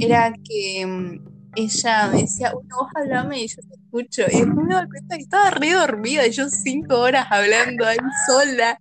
era 0.00 0.32
que 0.44 0.86
mm, 0.86 1.20
ella 1.56 2.08
me 2.12 2.22
decía, 2.22 2.52
bueno, 2.52 2.68
vos 2.78 2.88
hablame 2.94 3.42
y 3.42 3.48
yo 3.48 3.56
te 3.62 3.74
escucho. 3.74 4.22
Y 4.30 4.40
después 4.44 4.66
me 4.66 4.74
doy 4.74 4.86
cuenta 4.88 5.16
que 5.16 5.22
estaba 5.22 5.50
re 5.50 5.72
dormida 5.72 6.26
y 6.26 6.30
yo 6.30 6.48
cinco 6.48 6.98
horas 7.00 7.26
hablando 7.30 7.86
ahí 7.86 7.96
sola. 8.26 8.78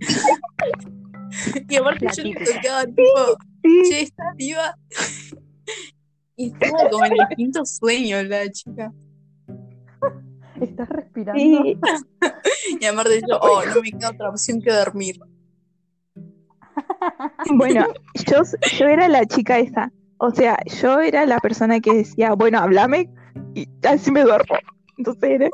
y 1.68 1.76
aparte 1.76 2.06
yo 2.16 2.22
le 2.24 2.34
tocaba 2.34 2.84
tipo, 2.84 3.38
Sí, 3.62 3.82
che, 3.90 4.00
¿estás 4.02 4.36
viva? 4.36 4.74
Y 6.40 6.46
estaba 6.52 6.88
como 6.90 7.04
en 7.04 7.12
el 7.12 7.36
quinto 7.36 7.64
sueño 7.64 8.22
la 8.22 8.48
chica. 8.50 8.92
¿Estás 10.60 10.88
respirando? 10.88 11.40
sí. 11.40 11.78
Y 12.80 12.84
aparte 12.84 13.20
yo, 13.28 13.38
oh, 13.40 13.62
no 13.74 13.80
me 13.82 13.90
queda 13.90 14.10
otra 14.10 14.30
opción 14.30 14.60
que 14.60 14.72
dormir. 14.72 15.16
Bueno, 17.56 17.86
yo, 18.26 18.42
yo 18.78 18.86
era 18.86 19.08
la 19.08 19.24
chica 19.26 19.58
esa. 19.58 19.92
O 20.18 20.30
sea, 20.30 20.58
yo 20.80 21.00
era 21.00 21.26
la 21.26 21.38
persona 21.38 21.80
que 21.80 21.92
decía, 21.94 22.34
bueno, 22.34 22.58
háblame 22.58 23.10
y 23.54 23.66
así 23.86 24.10
me 24.10 24.22
duermo. 24.22 24.54
Entonces 24.98 25.30
era, 25.30 25.48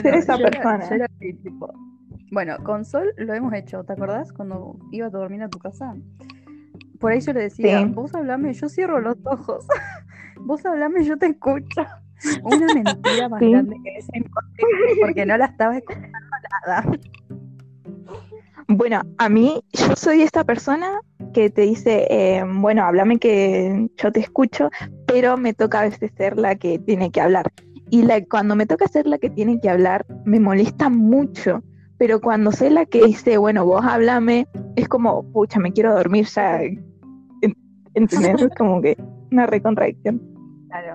ser 0.00 0.14
esa 0.14 0.36
yo 0.38 0.46
era- 0.46 0.50
persona. 0.50 0.88
yo 0.88 0.94
era 0.96 1.06
así, 1.06 1.34
tipo, 1.34 1.72
Bueno, 2.30 2.56
con 2.64 2.84
Sol 2.84 3.12
lo 3.16 3.34
hemos 3.34 3.52
hecho, 3.54 3.84
¿te 3.84 3.92
acordás? 3.92 4.32
Cuando 4.32 4.78
iba 4.90 5.06
a 5.06 5.10
dormir 5.10 5.42
a 5.42 5.48
tu 5.48 5.58
casa. 5.58 5.94
Por 7.02 7.10
ahí 7.10 7.20
yo 7.20 7.32
le 7.32 7.40
decía, 7.40 7.80
Sí. 7.80 7.84
vos 7.92 8.14
hablame, 8.14 8.54
yo 8.54 8.68
cierro 8.68 9.00
los 9.00 9.16
ojos. 9.24 9.66
vos 10.36 10.64
hablame, 10.64 11.04
yo 11.04 11.18
te 11.18 11.26
escucho. 11.26 11.82
Una 12.44 12.72
mentira 12.72 13.28
más 13.28 13.40
Sí. 13.40 13.50
grande 13.50 13.76
que 13.82 14.18
imposible, 14.18 15.00
porque 15.00 15.26
no 15.26 15.36
la 15.36 15.46
estaba 15.46 15.76
escuchando 15.76 16.18
nada. 16.66 16.84
Bueno, 18.68 19.02
a 19.18 19.28
mí, 19.28 19.60
yo 19.72 19.96
soy 19.96 20.22
esta 20.22 20.44
persona 20.44 21.00
que 21.34 21.50
te 21.50 21.62
dice, 21.62 22.06
eh, 22.08 22.44
bueno, 22.48 22.84
háblame 22.84 23.18
que 23.18 23.88
yo 23.96 24.12
te 24.12 24.20
escucho, 24.20 24.70
pero 25.06 25.36
me 25.36 25.52
toca 25.54 25.80
a 25.80 25.84
veces 25.88 26.12
ser 26.16 26.38
la 26.38 26.54
que 26.54 26.78
tiene 26.78 27.10
que 27.10 27.20
hablar. 27.20 27.52
Y 27.90 28.02
la, 28.02 28.24
cuando 28.24 28.54
me 28.54 28.66
toca 28.66 28.86
ser 28.86 29.08
la 29.08 29.18
que 29.18 29.28
tiene 29.28 29.60
que 29.60 29.68
hablar, 29.68 30.06
me 30.24 30.38
molesta 30.38 30.88
mucho. 30.88 31.64
Pero 31.98 32.20
cuando 32.20 32.52
soy 32.52 32.70
la 32.70 32.86
que 32.86 33.04
dice, 33.04 33.36
bueno, 33.38 33.66
vos 33.66 33.84
háblame, 33.84 34.46
es 34.76 34.88
como, 34.88 35.24
pucha, 35.32 35.58
me 35.58 35.72
quiero 35.72 35.94
dormir 35.94 36.26
ya. 36.26 36.60
En- 37.94 38.02
¿Entendés? 38.04 38.42
Es 38.42 38.54
como 38.56 38.80
que 38.80 38.96
una 39.30 39.46
recontradicción. 39.46 40.20
Claro, 40.68 40.94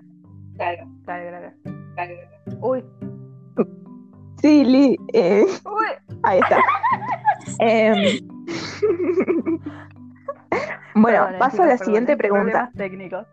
claro, 0.56 0.88
claro, 1.06 1.30
claro. 1.30 1.54
claro. 1.96 2.14
Uy, 2.62 2.84
Sí, 4.42 4.64
Li, 4.64 4.96
eh, 5.14 5.46
uy. 5.66 6.18
ahí 6.24 6.40
está. 6.40 6.58
Em, 7.60 8.20
bueno, 10.96 11.24
Perdón, 11.26 11.40
paso 11.40 11.64
a 11.64 11.66
la 11.66 11.72
perdón, 11.74 11.86
siguiente 11.86 12.18
pregunta. 12.18 12.72
Técnicos. 12.76 13.26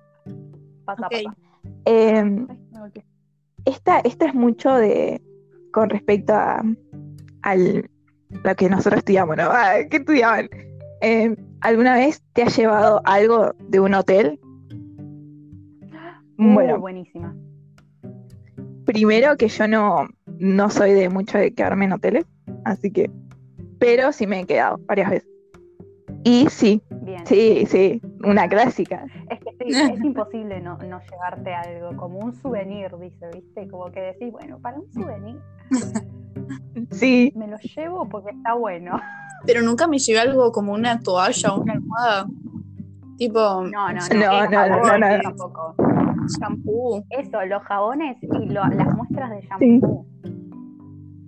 Pasa, 0.85 1.07
Ok. 1.07 1.13
pasa. 1.25 1.37
Em, 1.85 2.47
esta, 3.65 4.01
esta 4.01 4.27
es 4.27 4.35
mucho 4.35 4.75
de 4.75 5.21
con 5.73 5.91
respecto 5.91 6.33
a 6.35 6.63
al, 7.43 7.91
lo 8.43 8.55
que 8.55 8.69
nosotros 8.71 8.99
estudiamos, 8.99 9.37
¿no? 9.37 9.51
¿Qué 9.91 9.97
estudiaban? 9.99 10.49
Em, 11.01 11.37
¿Alguna 11.65 11.95
vez 11.95 12.23
te 12.35 12.43
has 12.43 12.55
llevado 12.59 13.01
algo 13.07 13.55
de 13.71 13.81
un 13.81 13.95
hotel? 13.95 14.39
Uh, 16.37 16.53
Bueno, 16.53 16.79
buenísima. 16.79 17.35
primero 18.85 19.35
que 19.39 19.49
yo 19.49 19.67
no, 19.67 20.07
no 20.39 20.69
soy 20.69 20.93
de 20.93 21.09
mucho 21.09 21.39
de 21.39 21.55
quedarme 21.55 21.87
en 21.87 21.93
hoteles, 21.93 22.27
así 22.67 22.91
que, 22.91 23.11
pero 23.79 24.13
sí 24.13 24.27
me 24.27 24.41
he 24.41 24.45
quedado 24.45 24.79
varias 24.87 25.09
veces. 25.09 25.29
Y 26.23 26.47
sí, 26.51 26.83
Bien. 27.03 27.25
sí, 27.27 27.65
sí, 27.67 28.03
una 28.23 28.47
clásica. 28.47 29.07
Es 29.31 29.41
que 29.41 29.53
sí, 29.53 29.71
es 29.95 30.05
imposible 30.05 30.61
no, 30.61 30.77
no 30.77 31.01
llevarte 31.11 31.55
algo, 31.55 31.97
como 31.97 32.19
un 32.19 32.35
souvenir, 32.35 32.95
dice, 33.01 33.27
¿viste? 33.33 33.69
Como 33.69 33.91
que 33.91 34.01
decís, 34.03 34.31
bueno, 34.31 34.59
para 34.59 34.77
un 34.79 34.93
souvenir 34.93 35.39
Sí, 36.91 37.33
me 37.35 37.47
lo 37.49 37.57
llevo 37.57 38.07
porque 38.07 38.33
está 38.33 38.53
bueno. 38.53 39.01
Pero 39.47 39.63
nunca 39.63 39.87
me 39.87 39.99
llevé 39.99 40.21
algo 40.21 40.51
como 40.53 40.73
una 40.73 41.01
toalla 41.01 41.55
o 41.55 41.61
una 41.61 41.75
almohada. 41.75 42.27
Tipo, 43.19 43.39
No, 43.41 43.63
no, 43.63 43.93
no. 43.93 43.93
No, 43.93 44.01
es 44.01 44.51
no, 44.51 44.69
no, 44.69 44.85
jabón, 44.85 45.01
no, 45.01 45.17
no. 45.17 45.23
tampoco. 45.23 45.75
shampoo. 46.41 47.05
Eso, 47.11 47.45
los 47.45 47.63
jabones 47.65 48.17
y 48.23 48.47
lo- 48.47 48.67
las 48.67 48.95
muestras 48.97 49.31
de 49.31 49.41
shampoo. 49.43 50.07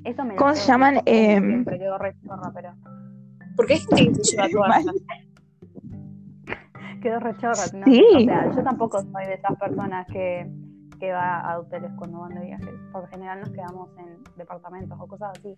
Eso 0.04 0.24
me 0.24 0.36
¿Cómo 0.36 0.54
se 0.54 0.66
llaman? 0.66 1.00
Em, 1.04 1.44
Siempre 1.48 1.78
quedó 1.78 1.98
re 1.98 2.14
chorra, 2.24 2.50
pero 2.54 2.70
Porque 3.56 3.74
hay 3.74 3.80
gente 3.80 4.12
que 4.18 4.24
se 4.24 4.36
lleva 4.36 4.48
toallas. 4.48 4.86
quedó 7.02 7.20
re 7.20 7.36
chorra. 7.36 7.62
¿no? 7.74 7.84
Sí. 7.86 8.04
O 8.16 8.20
sea, 8.20 8.50
yo 8.54 8.62
tampoco 8.62 9.00
soy 9.02 9.26
de 9.26 9.34
esas 9.34 9.58
personas 9.58 10.06
que, 10.12 10.50
que 10.98 11.12
va 11.12 11.40
a 11.40 11.58
hoteles 11.58 11.92
cuando 11.96 12.20
van 12.20 12.34
de 12.34 12.44
viajes. 12.46 12.70
Por 12.92 13.02
lo 13.02 13.08
general 13.08 13.40
nos 13.40 13.50
quedamos 13.50 13.88
en 13.98 14.18
departamentos 14.36 14.98
o 15.00 15.06
cosas 15.06 15.30
así. 15.38 15.56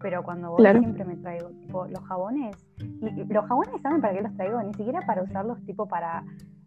Pero 0.00 0.22
cuando 0.22 0.50
voy 0.50 0.58
Claro. 0.58 0.78
siempre 0.80 1.04
me 1.04 1.16
traigo 1.16 1.48
tipo 1.50 1.86
los 1.86 2.04
jabones. 2.06 2.56
Y, 2.78 3.24
los 3.32 3.44
jabones, 3.46 3.80
¿saben 3.82 4.00
para 4.00 4.14
qué 4.14 4.22
los 4.22 4.34
traigo? 4.36 4.62
Ni 4.62 4.74
siquiera 4.74 5.00
para 5.06 5.22
usarlos 5.22 5.60
tipo 5.66 5.86
para, 5.88 6.22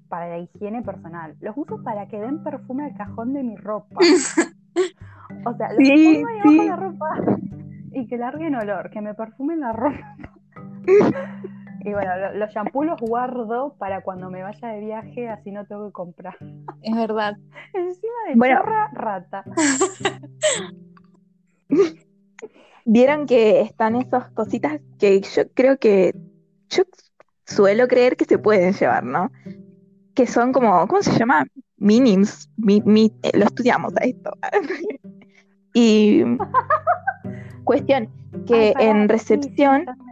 para 0.10 0.27
la 0.27 0.38
higiene 0.39 0.82
personal. 0.82 1.36
Los 1.39 1.56
uso 1.58 1.82
para 1.84 2.08
que 2.08 2.20
den 2.20 2.44
perfume 2.44 2.86
al 2.86 2.96
cajón 2.96 3.34
de 3.34 3.44
mi 3.44 3.56
ropa. 3.56 4.00
o 5.46 5.53
sea, 5.56 5.70
los 5.74 5.77
Sí, 5.77 6.15
pongo 6.15 6.27
ahí 6.27 6.39
abajo 6.39 6.50
sí. 6.50 6.60
de 6.60 6.65
la 6.68 6.75
ropa 6.75 7.15
y 7.94 8.08
que 8.08 8.18
larguen 8.18 8.56
olor, 8.56 8.89
que 8.89 9.01
me 9.01 9.13
perfumen 9.13 9.60
la 9.62 9.72
ropa. 9.74 10.15
Y 11.84 11.94
bueno, 11.94 12.16
lo- 12.18 12.34
los 12.36 12.52
shampoos 12.52 12.86
los 12.86 13.00
guardo 13.00 13.76
para 13.80 14.02
cuando 14.02 14.30
me 14.30 14.44
vaya 14.44 14.68
de 14.70 14.80
viaje, 14.82 15.28
así 15.30 15.52
no 15.52 15.66
tengo 15.66 15.88
que 15.88 15.94
comprar. 15.94 16.38
Es 16.82 16.96
verdad. 16.96 17.36
Encima 17.74 18.14
de 18.30 18.36
Bueno. 18.36 18.60
chorra, 18.60 18.90
rata. 18.94 19.44
Vieron 22.86 23.26
que 23.28 23.62
están 23.62 23.96
esas 23.96 24.30
cositas 24.32 24.80
que 25.00 25.22
yo 25.22 25.44
creo 25.54 25.78
que 25.78 26.14
yo 26.70 26.84
suelo 27.46 27.88
creer 27.88 28.18
que 28.18 28.26
se 28.26 28.38
pueden 28.40 28.74
llevar, 28.74 29.04
¿no? 29.04 29.32
Que 30.16 30.26
son 30.28 30.52
como, 30.52 30.88
¿cómo 30.88 31.02
se 31.02 31.18
llama? 31.18 31.46
Minims. 31.78 32.50
Mi, 32.58 32.82
mi- 32.82 33.14
eh, 33.24 33.32
lo 33.38 33.46
estudiamos 33.46 33.94
a 33.98 34.04
esto. 34.06 34.32
y 35.74 36.24
cuestión 37.64 38.10
que 38.48 38.74
Ay, 38.76 38.88
en 38.88 39.08
recepción, 39.10 39.86
sí. 39.86 40.11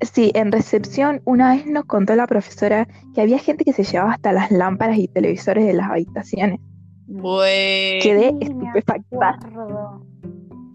Sí, 0.00 0.30
en 0.34 0.52
recepción 0.52 1.20
una 1.24 1.54
vez 1.54 1.66
nos 1.66 1.84
contó 1.84 2.14
la 2.14 2.26
profesora 2.26 2.88
que 3.14 3.20
había 3.20 3.38
gente 3.38 3.64
que 3.64 3.72
se 3.72 3.84
llevaba 3.84 4.12
hasta 4.12 4.32
las 4.32 4.50
lámparas 4.50 4.98
y 4.98 5.08
televisores 5.08 5.66
de 5.66 5.72
las 5.74 5.90
habitaciones. 5.90 6.60
Bueno, 7.06 8.02
Quedé 8.02 8.34
estupefacta. 8.40 9.38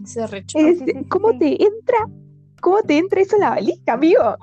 sí, 0.06 0.76
sí, 0.76 0.86
¿Cómo 1.10 1.38
te 1.38 1.64
entra? 1.64 1.98
¿Cómo 2.62 2.82
te 2.82 2.98
entra 2.98 3.22
eso 3.22 3.36
en 3.36 3.42
la 3.42 3.50
valija, 3.52 3.94
amigo? 3.94 4.38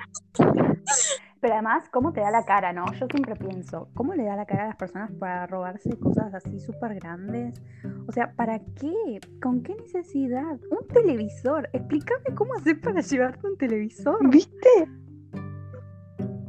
Pero 1.41 1.55
además, 1.55 1.89
¿cómo 1.91 2.13
te 2.13 2.21
da 2.21 2.31
la 2.31 2.45
cara, 2.45 2.73
no? 2.73 2.85
Yo 2.93 3.07
siempre 3.11 3.35
pienso, 3.35 3.89
¿cómo 3.95 4.15
le 4.15 4.25
da 4.25 4.37
la 4.37 4.45
cara 4.45 4.65
a 4.65 4.67
las 4.69 4.77
personas 4.77 5.11
para 5.13 5.47
robarse 5.47 5.99
cosas 5.99 6.35
así 6.35 6.61
súper 6.61 6.95
grandes? 6.97 7.63
O 8.07 8.13
sea, 8.13 8.33
¿para 8.35 8.59
qué? 8.59 9.21
¿Con 9.41 9.63
qué 9.63 9.75
necesidad? 9.75 10.59
Un 10.71 10.87
televisor. 10.89 11.69
Explícame 11.73 12.35
cómo 12.35 12.55
hacer 12.55 12.81
para 12.81 13.01
llevarte 13.01 13.47
un 13.47 13.57
televisor. 13.57 14.29
¿Viste? 14.29 14.69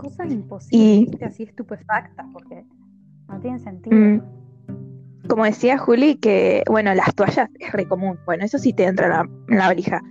cosas 0.02 0.32
imposibles, 0.32 1.22
Y- 1.22 1.24
así 1.24 1.44
estupefactas, 1.44 2.26
porque 2.34 2.66
no 3.28 3.40
tienen 3.40 3.60
sentido. 3.60 3.96
Mm. 3.96 4.22
Como 5.28 5.46
decía 5.46 5.78
Juli, 5.78 6.16
que 6.16 6.64
bueno, 6.68 6.94
las 6.96 7.14
toallas 7.14 7.50
es 7.60 7.72
re 7.72 7.88
común. 7.88 8.20
Bueno, 8.26 8.44
eso 8.44 8.58
sí 8.58 8.74
te 8.74 8.86
entra 8.86 9.06
en 9.06 9.12
la, 9.12 9.30
en 9.50 9.58
la 9.58 9.68
valija. 9.68 10.02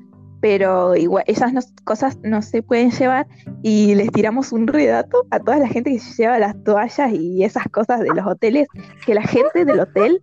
Pero 0.41 0.97
igual, 0.97 1.25
esas 1.27 1.53
no- 1.53 1.61
cosas 1.85 2.19
no 2.23 2.41
se 2.43 2.63
pueden 2.63 2.91
llevar 2.91 3.27
y 3.63 3.95
les 3.95 4.11
tiramos 4.11 4.53
un 4.53 4.67
redato 4.67 5.27
a 5.31 5.39
toda 5.41 5.59
la 5.59 5.69
gente 5.69 5.91
que 5.91 5.99
se 5.99 6.23
lleva 6.23 6.39
las 6.39 6.63
toallas 6.65 7.13
y 7.13 7.45
esas 7.45 7.65
cosas 7.69 8.01
de 8.01 8.09
los 8.15 8.27
hoteles, 8.27 8.67
que 9.05 9.15
la 9.15 9.23
gente 9.23 9.65
del 9.65 9.81
hotel 9.81 10.21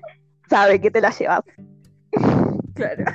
sabe 0.49 0.81
que 0.81 0.89
te 0.91 1.01
las 1.01 1.19
llevas. 1.19 1.41
Claro. 2.73 3.05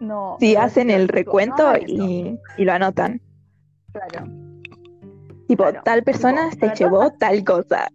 no. 0.00 0.36
Si 0.40 0.54
pero 0.54 0.60
hacen 0.66 0.90
el 0.90 1.08
recuento 1.08 1.72
no 1.72 1.78
y, 1.78 2.38
y 2.56 2.64
lo 2.64 2.72
anotan. 2.72 3.20
Claro. 3.92 4.26
Tipo, 5.48 5.64
Claro, 5.64 5.82
tal 5.84 6.02
persona 6.04 6.42
tipo, 6.50 6.54
se 6.54 6.60
para 6.60 6.74
llevó 6.74 6.96
todas- 6.98 7.18
tal 7.18 7.44
cosa. 7.44 7.88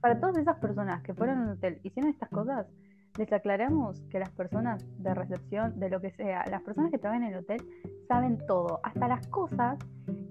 Para 0.00 0.20
todas 0.20 0.36
esas 0.36 0.56
personas 0.58 1.02
que 1.02 1.14
fueron 1.14 1.38
a 1.38 1.42
un 1.44 1.48
hotel, 1.50 1.80
hicieron 1.84 2.10
estas 2.10 2.28
cosas, 2.28 2.66
les 3.18 3.32
aclaramos 3.32 4.00
que 4.10 4.18
las 4.18 4.30
personas 4.30 4.84
de 4.98 5.14
recepción, 5.14 5.78
de 5.78 5.90
lo 5.90 6.00
que 6.00 6.10
sea, 6.10 6.44
las 6.50 6.62
personas 6.62 6.90
que 6.90 6.98
trabajan 6.98 7.24
en 7.24 7.34
el 7.34 7.38
hotel, 7.40 7.62
saben 8.08 8.38
todo, 8.46 8.80
hasta 8.82 9.08
las 9.08 9.26
cosas 9.28 9.78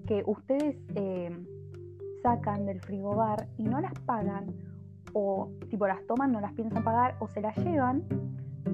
que 0.06 0.22
ustedes 0.26 0.76
eh, 0.94 1.30
sacan 2.22 2.66
del 2.66 2.80
frigobar 2.80 3.48
y 3.56 3.64
no 3.64 3.80
las 3.80 3.94
pagan, 4.00 4.46
o 5.12 5.50
tipo 5.68 5.86
las 5.86 6.04
toman, 6.06 6.32
no 6.32 6.40
las 6.40 6.52
piensan 6.54 6.82
pagar, 6.82 7.16
o 7.20 7.28
se 7.28 7.40
las 7.40 7.56
llevan, 7.56 8.04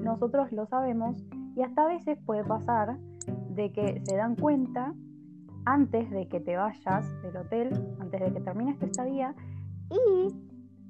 nosotros 0.03 0.51
lo 0.51 0.65
sabemos, 0.67 1.15
y 1.55 1.61
hasta 1.61 1.83
a 1.83 1.87
veces 1.87 2.17
puede 2.25 2.43
pasar 2.43 2.97
de 3.49 3.71
que 3.71 4.01
se 4.05 4.15
dan 4.15 4.35
cuenta 4.35 4.93
antes 5.65 6.09
de 6.09 6.27
que 6.27 6.39
te 6.39 6.55
vayas 6.55 7.21
del 7.21 7.37
hotel, 7.37 7.69
antes 7.99 8.21
de 8.21 8.33
que 8.33 8.39
termine 8.39 8.71
esta 8.71 8.85
estadía, 8.85 9.35
y 9.89 10.48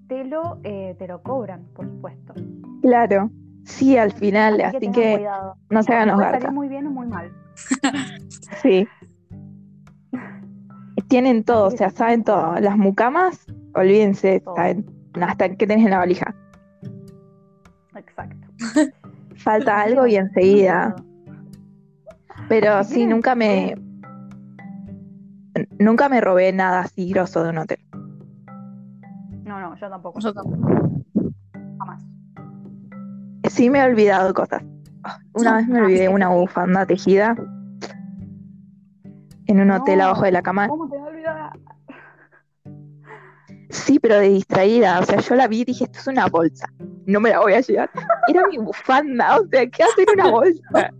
te 0.09 0.25
lo, 0.25 0.59
eh, 0.63 0.95
te 0.97 1.07
lo 1.07 1.21
cobran, 1.21 1.63
por 1.73 1.85
supuesto. 1.85 2.33
Claro. 2.81 3.29
Sí, 3.63 3.95
al 3.95 4.11
final, 4.11 4.59
así 4.61 4.91
que 4.91 5.25
no 5.69 5.83
se 5.83 5.93
hagan 5.93 6.17
garcas. 6.17 6.41
salir 6.41 6.55
muy 6.55 6.67
bien 6.67 6.87
o 6.87 6.91
muy 6.91 7.07
mal. 7.07 7.31
Sí. 8.61 8.87
Tienen 11.07 11.43
todo, 11.43 11.67
o 11.67 11.71
que 11.71 11.77
sea, 11.77 11.89
saben 11.91 12.23
todo. 12.23 12.59
Las 12.59 12.77
mucamas, 12.77 13.45
olvídense, 13.73 14.41
Todo. 14.41 14.55
saben 14.55 14.85
hasta 15.21 15.49
qué 15.55 15.67
tenés 15.67 15.85
en 15.85 15.91
la 15.91 15.99
valija. 15.99 16.35
Exacto. 17.95 18.47
Falta 19.35 19.81
algo 19.81 20.07
y 20.07 20.15
enseguida. 20.15 20.95
Pero 22.47 22.83
sí, 22.83 23.05
nunca 23.05 23.35
me, 23.35 23.75
nunca 25.77 26.09
me 26.09 26.21
robé 26.21 26.51
nada 26.51 26.81
así 26.81 27.09
grosso 27.11 27.43
de 27.43 27.49
un 27.51 27.59
hotel. 27.59 27.79
No, 29.69 29.75
yo 29.75 29.89
tampoco. 29.89 30.19
Yo 30.19 30.33
tampoco. 30.33 31.03
Jamás. 31.77 32.03
Sí 33.49 33.69
me 33.69 33.79
he 33.79 33.83
olvidado 33.83 34.33
cosas. 34.33 34.63
Una 35.33 35.57
vez 35.57 35.67
me 35.67 35.81
olvidé 35.81 36.09
una 36.09 36.29
bufanda 36.29 36.85
tejida 36.85 37.35
en 39.45 39.59
un 39.59 39.71
hotel 39.71 39.99
No, 39.99 40.05
abajo 40.05 40.23
de 40.23 40.31
la 40.31 40.41
cama. 40.41 40.67
¿Cómo 40.67 40.89
te 40.89 40.97
va 40.97 41.05
a 41.05 41.07
olvidar? 41.07 41.59
Sí, 43.69 43.99
pero 43.99 44.15
de 44.15 44.29
distraída. 44.29 44.99
O 44.99 45.03
sea, 45.03 45.19
yo 45.19 45.35
la 45.35 45.47
vi 45.47 45.61
y 45.61 45.65
dije, 45.65 45.83
esto 45.83 45.99
es 45.99 46.07
una 46.07 46.25
bolsa. 46.27 46.67
No 47.05 47.19
me 47.19 47.29
la 47.29 47.39
voy 47.39 47.53
a 47.53 47.61
llevar. 47.61 47.91
Era 48.27 48.47
mi 48.47 48.57
bufanda. 48.57 49.39
O 49.39 49.47
sea, 49.47 49.67
¿qué 49.67 49.83
hace 49.83 50.01
en 50.01 50.19
una 50.19 50.31
bolsa? 50.31 50.91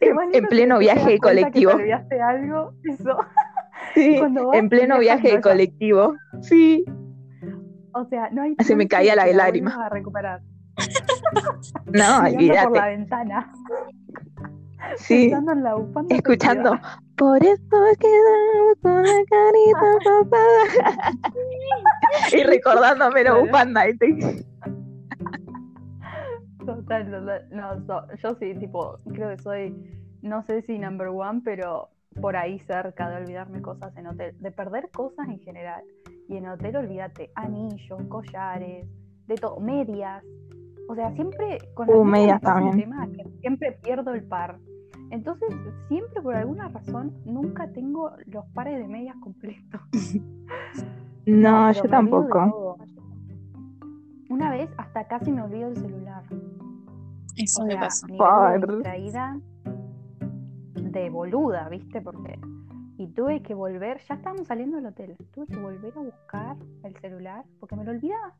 En, 0.00 0.46
pleno 0.46 0.78
viaje 0.78 1.18
colectivo. 1.18 1.72
te 1.72 1.76
olvidaste 1.76 2.20
algo, 2.20 2.72
eso. 2.84 3.18
Sí, 3.98 4.16
cuando 4.18 4.46
vas 4.48 4.58
en 4.58 4.68
pleno 4.68 4.98
viaje 4.98 5.32
de 5.36 5.40
colectivo. 5.40 6.14
Sí. 6.42 6.84
O 7.92 8.04
sea, 8.06 8.28
no 8.30 8.42
hay 8.42 8.54
Se 8.60 8.76
me 8.76 8.86
caía 8.86 9.16
la 9.16 9.26
lágrima. 9.26 9.74
a 9.86 9.88
recuperar. 9.88 10.40
No, 11.86 12.22
Mirando 12.22 12.22
por 12.22 12.22
la 12.22 12.28
olvídate. 12.28 12.80
ventana, 12.96 13.52
Sí. 14.96 15.30
la. 15.56 15.76
Escuchando. 16.10 16.78
Por 17.16 17.42
eso 17.42 17.58
quedamos 17.98 18.76
con 18.80 19.02
la 19.02 19.24
carita 19.28 19.98
tapada. 20.04 20.64
y 22.32 22.42
recordándome 22.44 23.24
la 23.24 23.34
bufanda. 23.34 23.86
¿viste? 23.86 24.44
Total, 26.64 27.10
total. 27.10 27.48
No, 27.50 27.84
so- 27.86 28.06
yo 28.22 28.34
sí, 28.38 28.54
tipo, 28.54 28.98
creo 29.12 29.30
que 29.30 29.42
soy, 29.42 29.74
no 30.22 30.42
sé 30.42 30.62
si 30.62 30.78
number 30.78 31.08
one, 31.08 31.40
pero 31.44 31.88
por 32.20 32.36
ahí 32.36 32.58
cerca 32.60 33.08
de 33.10 33.16
olvidarme 33.22 33.62
cosas 33.62 33.96
en 33.96 34.06
hotel, 34.08 34.36
de 34.40 34.50
perder 34.50 34.90
cosas 34.90 35.28
en 35.28 35.40
general. 35.40 35.82
Y 36.28 36.36
en 36.36 36.48
hotel, 36.48 36.76
olvídate, 36.76 37.30
anillos, 37.34 38.02
collares, 38.08 38.86
de 39.26 39.34
todo, 39.36 39.60
medias. 39.60 40.22
O 40.88 40.94
sea, 40.94 41.12
siempre 41.14 41.58
con 41.74 41.88
Uh, 41.90 42.04
medias 42.04 42.40
me 42.42 42.46
también. 42.46 42.76
tema 42.80 43.06
que 43.08 43.24
siempre 43.40 43.72
pierdo 43.82 44.12
el 44.14 44.24
par. 44.24 44.58
Entonces, 45.10 45.48
siempre 45.88 46.20
por 46.20 46.34
alguna 46.34 46.68
razón, 46.68 47.14
nunca 47.24 47.70
tengo 47.72 48.10
los 48.26 48.44
pares 48.52 48.78
de 48.78 48.88
medias 48.88 49.16
completos. 49.20 49.80
No, 51.26 51.70
yo 51.72 51.82
me 51.82 51.88
tampoco. 51.90 52.78
Una 54.30 54.50
vez 54.50 54.70
hasta 54.78 55.06
casi 55.06 55.30
me 55.30 55.42
olvido 55.42 55.68
el 55.68 55.76
celular. 55.76 56.22
Eso 57.36 57.62
O 57.62 57.66
me 57.66 57.72
sea, 57.72 57.88
Par. 58.16 58.60
de 58.66 58.74
distraída 58.76 59.38
de 60.92 61.10
boluda, 61.10 61.68
¿viste? 61.68 62.00
Porque. 62.00 62.38
Y 62.96 63.08
tuve 63.08 63.42
que 63.42 63.54
volver, 63.54 64.00
ya 64.08 64.14
estábamos 64.16 64.48
saliendo 64.48 64.76
del 64.76 64.86
hotel, 64.86 65.16
tuve 65.32 65.46
que 65.46 65.56
volver 65.56 65.92
a 65.96 66.00
buscar 66.00 66.56
el 66.82 66.96
celular 66.96 67.44
porque 67.60 67.76
me 67.76 67.84
lo 67.84 67.92
olvidaba. 67.92 68.34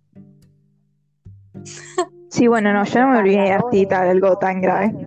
Sí, 2.28 2.48
bueno, 2.48 2.72
no, 2.72 2.84
yo 2.84 3.00
no 3.00 3.10
me 3.10 3.18
olvidé 3.18 3.52
así 3.52 3.86
tal, 3.86 4.08
algo 4.08 4.36
tan 4.38 4.60
grave. 4.60 5.06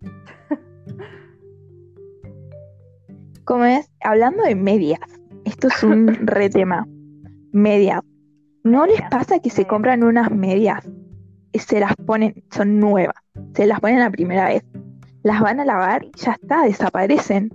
¿Cómo 3.44 3.64
es? 3.64 3.90
Hablando 4.00 4.44
de 4.44 4.54
medias, 4.54 5.00
esto 5.44 5.66
es 5.68 5.82
un 5.82 6.06
re 6.26 6.48
tema. 6.48 6.86
Medias. 7.52 8.00
¿No 8.64 8.86
les 8.86 9.02
pasa 9.10 9.40
que 9.40 9.50
se 9.50 9.66
compran 9.66 10.04
unas 10.04 10.30
medias 10.30 10.88
y 11.52 11.58
se 11.58 11.80
las 11.80 11.96
ponen, 11.96 12.44
son 12.50 12.78
nuevas, 12.78 13.16
se 13.54 13.66
las 13.66 13.80
ponen 13.80 13.98
la 13.98 14.10
primera 14.10 14.46
vez, 14.46 14.62
las 15.22 15.40
van 15.40 15.60
a 15.60 15.64
lavar 15.64 16.04
y 16.04 16.12
ya 16.16 16.32
está, 16.32 16.64
desaparecen? 16.64 17.50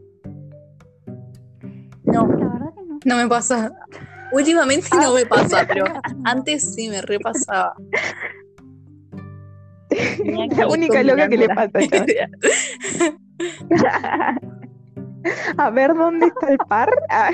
No, 2.03 2.25
La 2.27 2.47
verdad 2.47 2.73
que 2.73 2.83
no. 2.85 2.99
no 3.05 3.15
me 3.17 3.27
pasa. 3.27 3.71
Últimamente 4.31 4.87
no 4.97 5.13
me 5.13 5.25
pasa, 5.25 5.65
pero 5.67 5.85
razón, 5.85 6.23
no. 6.23 6.29
antes 6.29 6.73
sí 6.75 6.89
me 6.89 7.01
repasaba. 7.01 7.75
La 10.57 10.67
única 10.67 11.01
loca 11.03 11.27
que 11.29 11.37
le 11.37 11.47
pasa. 11.49 11.79
A 15.57 15.69
ver 15.71 15.93
dónde 15.93 16.27
está 16.27 16.47
el 16.49 16.57
par. 16.69 16.89
Ah, 17.09 17.31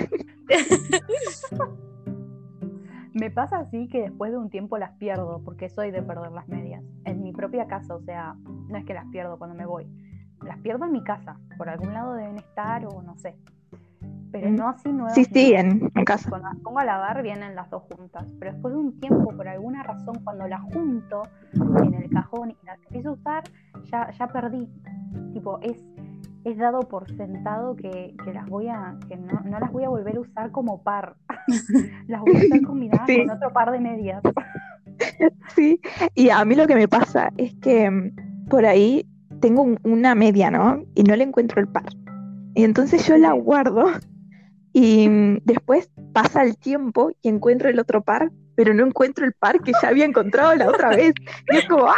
Me 3.13 3.29
pasa 3.29 3.59
así 3.59 3.87
que 3.89 4.01
después 4.03 4.31
de 4.31 4.37
un 4.37 4.49
tiempo 4.49 4.77
las 4.79 4.91
pierdo, 4.97 5.41
porque 5.45 5.69
soy 5.69 5.91
de 5.91 6.01
perder 6.01 6.31
las 6.31 6.47
medias. 6.47 6.83
En 7.05 7.21
mi 7.21 7.31
propia 7.31 7.67
casa, 7.67 7.93
o 7.95 8.01
sea, 8.01 8.35
no 8.67 8.75
es 8.77 8.85
que 8.85 8.93
las 8.95 9.05
pierdo 9.11 9.37
cuando 9.37 9.55
me 9.55 9.67
voy. 9.67 9.85
Las 10.45 10.57
pierdo 10.59 10.85
en 10.85 10.91
mi 10.91 11.03
casa. 11.03 11.37
Por 11.57 11.69
algún 11.69 11.93
lado 11.93 12.13
deben 12.13 12.37
estar 12.37 12.85
o 12.85 13.01
no 13.01 13.15
sé. 13.17 13.35
Pero 14.31 14.49
no 14.49 14.67
así 14.69 14.91
nuevas. 14.91 15.13
sí, 15.13 15.25
sí, 15.25 15.53
en, 15.53 15.91
en 15.93 16.05
casa. 16.05 16.27
Cuando 16.29 16.49
las 16.49 16.57
pongo 16.59 16.79
a 16.79 16.85
lavar 16.85 17.21
vienen 17.21 17.55
las 17.55 17.69
dos 17.69 17.83
juntas. 17.83 18.25
Pero 18.39 18.51
después 18.53 18.73
de 18.73 18.79
un 18.79 18.99
tiempo, 18.99 19.29
por 19.35 19.47
alguna 19.47 19.83
razón, 19.83 20.15
cuando 20.23 20.47
las 20.47 20.61
junto 20.61 21.21
en 21.53 21.93
el 21.93 22.09
cajón 22.09 22.51
y 22.51 22.57
las 22.65 22.79
empiezo 22.85 23.09
a 23.09 23.13
usar, 23.13 23.43
ya, 23.91 24.09
ya 24.11 24.27
perdí. 24.27 24.67
Tipo, 25.33 25.59
es, 25.61 25.77
es 26.45 26.57
dado 26.57 26.79
por 26.81 27.07
sentado 27.15 27.75
que, 27.75 28.15
que 28.25 28.33
las 28.33 28.47
voy 28.49 28.69
a, 28.69 28.97
que 29.07 29.15
no, 29.17 29.39
no 29.45 29.59
las 29.59 29.71
voy 29.71 29.83
a 29.83 29.89
volver 29.89 30.17
a 30.17 30.21
usar 30.21 30.51
como 30.51 30.81
par. 30.81 31.15
las 32.07 32.21
voy 32.21 32.35
a 32.35 32.39
usar 32.45 32.61
combinadas 32.65 33.05
Sí. 33.07 33.19
con 33.27 33.35
otro 33.37 33.53
par 33.53 33.71
de 33.71 33.79
medias. 33.79 34.21
Sí, 35.55 35.79
y 36.15 36.29
a 36.29 36.43
mí 36.45 36.55
lo 36.55 36.65
que 36.65 36.75
me 36.75 36.87
pasa 36.87 37.31
es 37.37 37.53
que 37.55 37.89
mm, 37.89 38.45
por 38.49 38.65
ahí 38.65 39.05
tengo 39.43 39.61
un- 39.61 39.77
una 39.83 40.15
media, 40.15 40.49
¿no? 40.49 40.85
Y 40.95 41.03
no 41.03 41.15
le 41.17 41.25
encuentro 41.25 41.59
el 41.59 41.67
par. 41.67 41.83
Y 42.55 42.63
entonces 42.63 43.05
yo 43.05 43.17
la 43.17 43.33
guardo 43.33 43.87
y 44.71 45.09
mm, 45.09 45.39
después 45.43 45.91
pasa 46.13 46.43
el 46.43 46.57
tiempo 46.57 47.11
y 47.21 47.27
encuentro 47.27 47.67
el 47.69 47.77
otro 47.77 48.01
par, 48.03 48.31
pero 48.55 48.73
no 48.73 48.85
encuentro 48.85 49.25
el 49.25 49.33
par 49.33 49.59
que 49.59 49.73
ya 49.81 49.89
había 49.89 50.05
encontrado 50.05 50.55
la 50.55 50.69
otra 50.69 50.89
vez. 50.89 51.13
Y 51.51 51.57
es 51.57 51.67
como, 51.67 51.87
¡ah! 51.87 51.95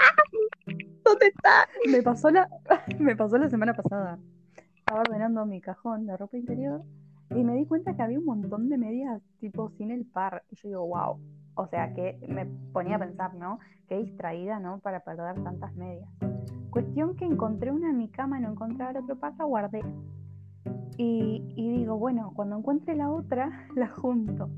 ¿Dónde 1.04 1.28
está? 1.28 1.68
Me 1.92 2.02
pasó 2.02 2.32
la, 2.32 2.50
me 3.00 3.16
pasó 3.16 3.38
la 3.38 3.48
semana 3.48 3.76
pasada. 3.76 4.18
Estaba 4.80 5.02
ordenando 5.02 5.46
mi 5.46 5.62
cajón 5.62 6.08
de 6.08 6.18
ropa 6.18 6.38
interior 6.38 6.82
y 7.30 7.44
me 7.44 7.54
di 7.54 7.66
cuenta 7.68 7.96
que 7.96 8.02
había 8.02 8.18
un 8.18 8.26
montón 8.26 8.70
de 8.70 8.78
medias 8.80 9.22
tipo 9.40 9.70
sin 9.78 9.92
el 9.92 10.04
par. 10.06 10.42
Y 10.50 10.56
yo 10.56 10.70
digo, 10.70 10.88
wow. 10.88 11.20
O 11.58 11.68
sea 11.68 11.94
que 11.94 12.18
me 12.28 12.48
ponía 12.74 12.96
a 12.96 13.00
pensar, 13.00 13.36
¿no? 13.36 13.60
Qué 13.88 13.98
distraída, 14.00 14.60
¿no? 14.60 14.80
Para 14.80 15.02
perder 15.02 15.36
tantas 15.44 15.76
medias. 15.76 16.10
Cuestión 16.76 17.16
que 17.16 17.24
encontré 17.24 17.72
una 17.72 17.90
en 17.90 17.98
mi 17.98 18.10
cama, 18.10 18.38
no 18.38 18.52
encontraba 18.52 18.92
el 18.92 18.98
otro 18.98 19.16
par, 19.16 19.34
la 19.40 19.46
guardé. 19.46 19.82
Y, 20.98 21.42
y 21.56 21.70
digo, 21.78 21.98
bueno, 21.98 22.34
cuando 22.36 22.58
encuentre 22.58 22.98
la 22.98 23.10
otra, 23.10 23.50
la 23.76 23.88
junto. 23.88 24.50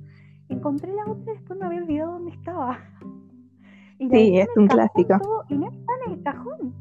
Encontré 0.50 0.92
la 0.96 1.04
otra 1.06 1.32
y 1.34 1.36
después 1.36 1.60
me 1.60 1.66
había 1.68 1.84
olvidado 1.84 2.14
dónde 2.14 2.32
estaba. 2.32 2.80
Y 4.00 4.10
la 4.10 4.18
Sí, 4.18 4.40
es 4.40 4.48
un 4.56 4.68
clásico. 4.68 5.20
todo, 5.20 5.46
y 5.50 5.58
no 5.60 5.70
está 5.70 5.92
en 6.06 6.14
el 6.14 6.24
cajón. 6.24 6.74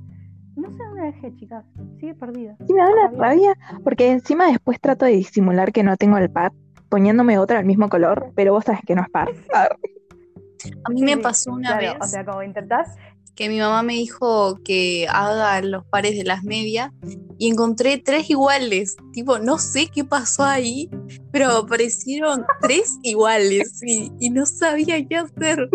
No 0.57 0.71
sé 0.71 0.79
dónde 0.85 1.01
la 1.03 1.07
dejé, 1.09 1.35
chicas. 1.35 1.67
Sigue 2.01 2.15
perdida. 2.15 2.57
Sí, 2.67 2.73
me 2.73 2.81
da 2.81 2.89
una 2.91 3.09
rabia 3.11 3.53
porque 3.85 4.11
encima 4.11 4.47
después 4.47 4.81
trato 4.81 5.05
de 5.05 5.13
disimular 5.13 5.71
que 5.71 5.83
no 5.83 5.99
tengo 5.99 6.17
el 6.17 6.31
pad 6.31 6.53
poniéndome 6.89 7.39
otra 7.39 7.59
del 7.59 7.67
mismo 7.67 7.91
color, 7.91 8.33
pero 8.35 8.55
vos 8.55 8.65
sabes 8.65 8.81
que 8.87 8.95
no 8.95 9.03
es. 9.03 9.09
Ah, 9.53 9.69
A 10.85 10.91
mí 10.91 11.03
me 11.03 11.13
sí, 11.15 11.21
pasó 11.21 11.53
una 11.53 11.77
claro, 11.77 11.99
vez 11.99 11.99
O 12.01 12.05
sea, 12.05 12.25
como 12.25 12.43
intentás. 12.43 12.97
Que 13.37 13.51
mi 13.51 13.59
mamá 13.61 13.83
me 13.83 13.93
dijo 13.93 14.59
que 14.65 15.07
haga 15.11 15.61
los 15.61 15.85
pares 15.85 16.17
de 16.17 16.25
las 16.25 16.43
medias 16.43 16.91
y 17.39 17.51
encontré 17.51 17.99
tres 17.99 18.31
iguales. 18.31 18.97
Tipo, 19.13 19.39
no 19.39 19.59
sé 19.59 19.89
qué 19.95 20.05
pasó 20.05 20.43
ahí, 20.43 20.89
pero 21.33 21.51
aparecieron 21.51 22.45
tres 22.63 22.99
iguales 23.03 23.81
y, 23.87 24.11
y 24.19 24.31
no 24.31 24.47
sabía 24.47 25.07
qué 25.07 25.17
hacer. 25.17 25.69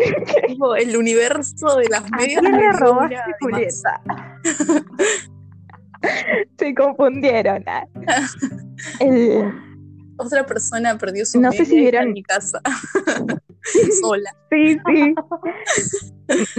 Tipo, 0.47 0.76
el 0.76 0.97
universo 0.97 1.78
de 1.78 1.88
las 1.89 2.04
¿A 2.12 2.17
medias. 2.17 2.41
me 2.41 2.52
le 2.52 2.71
robaste. 2.74 3.15
Julieta? 3.39 4.02
Se 6.58 6.74
confundieron. 6.74 7.63
ah. 7.67 7.86
El- 9.00 9.52
Otra 10.17 10.45
persona 10.45 10.97
perdió 10.97 11.26
su 11.26 11.39
No 11.39 11.52
sé 11.52 11.65
si 11.65 11.76
vieron- 11.80 12.04
en 12.08 12.13
mi 12.13 12.24
casa. 12.24 12.62
Sola. 14.02 14.36
Sí, 14.52 14.78
sí. 14.86 15.15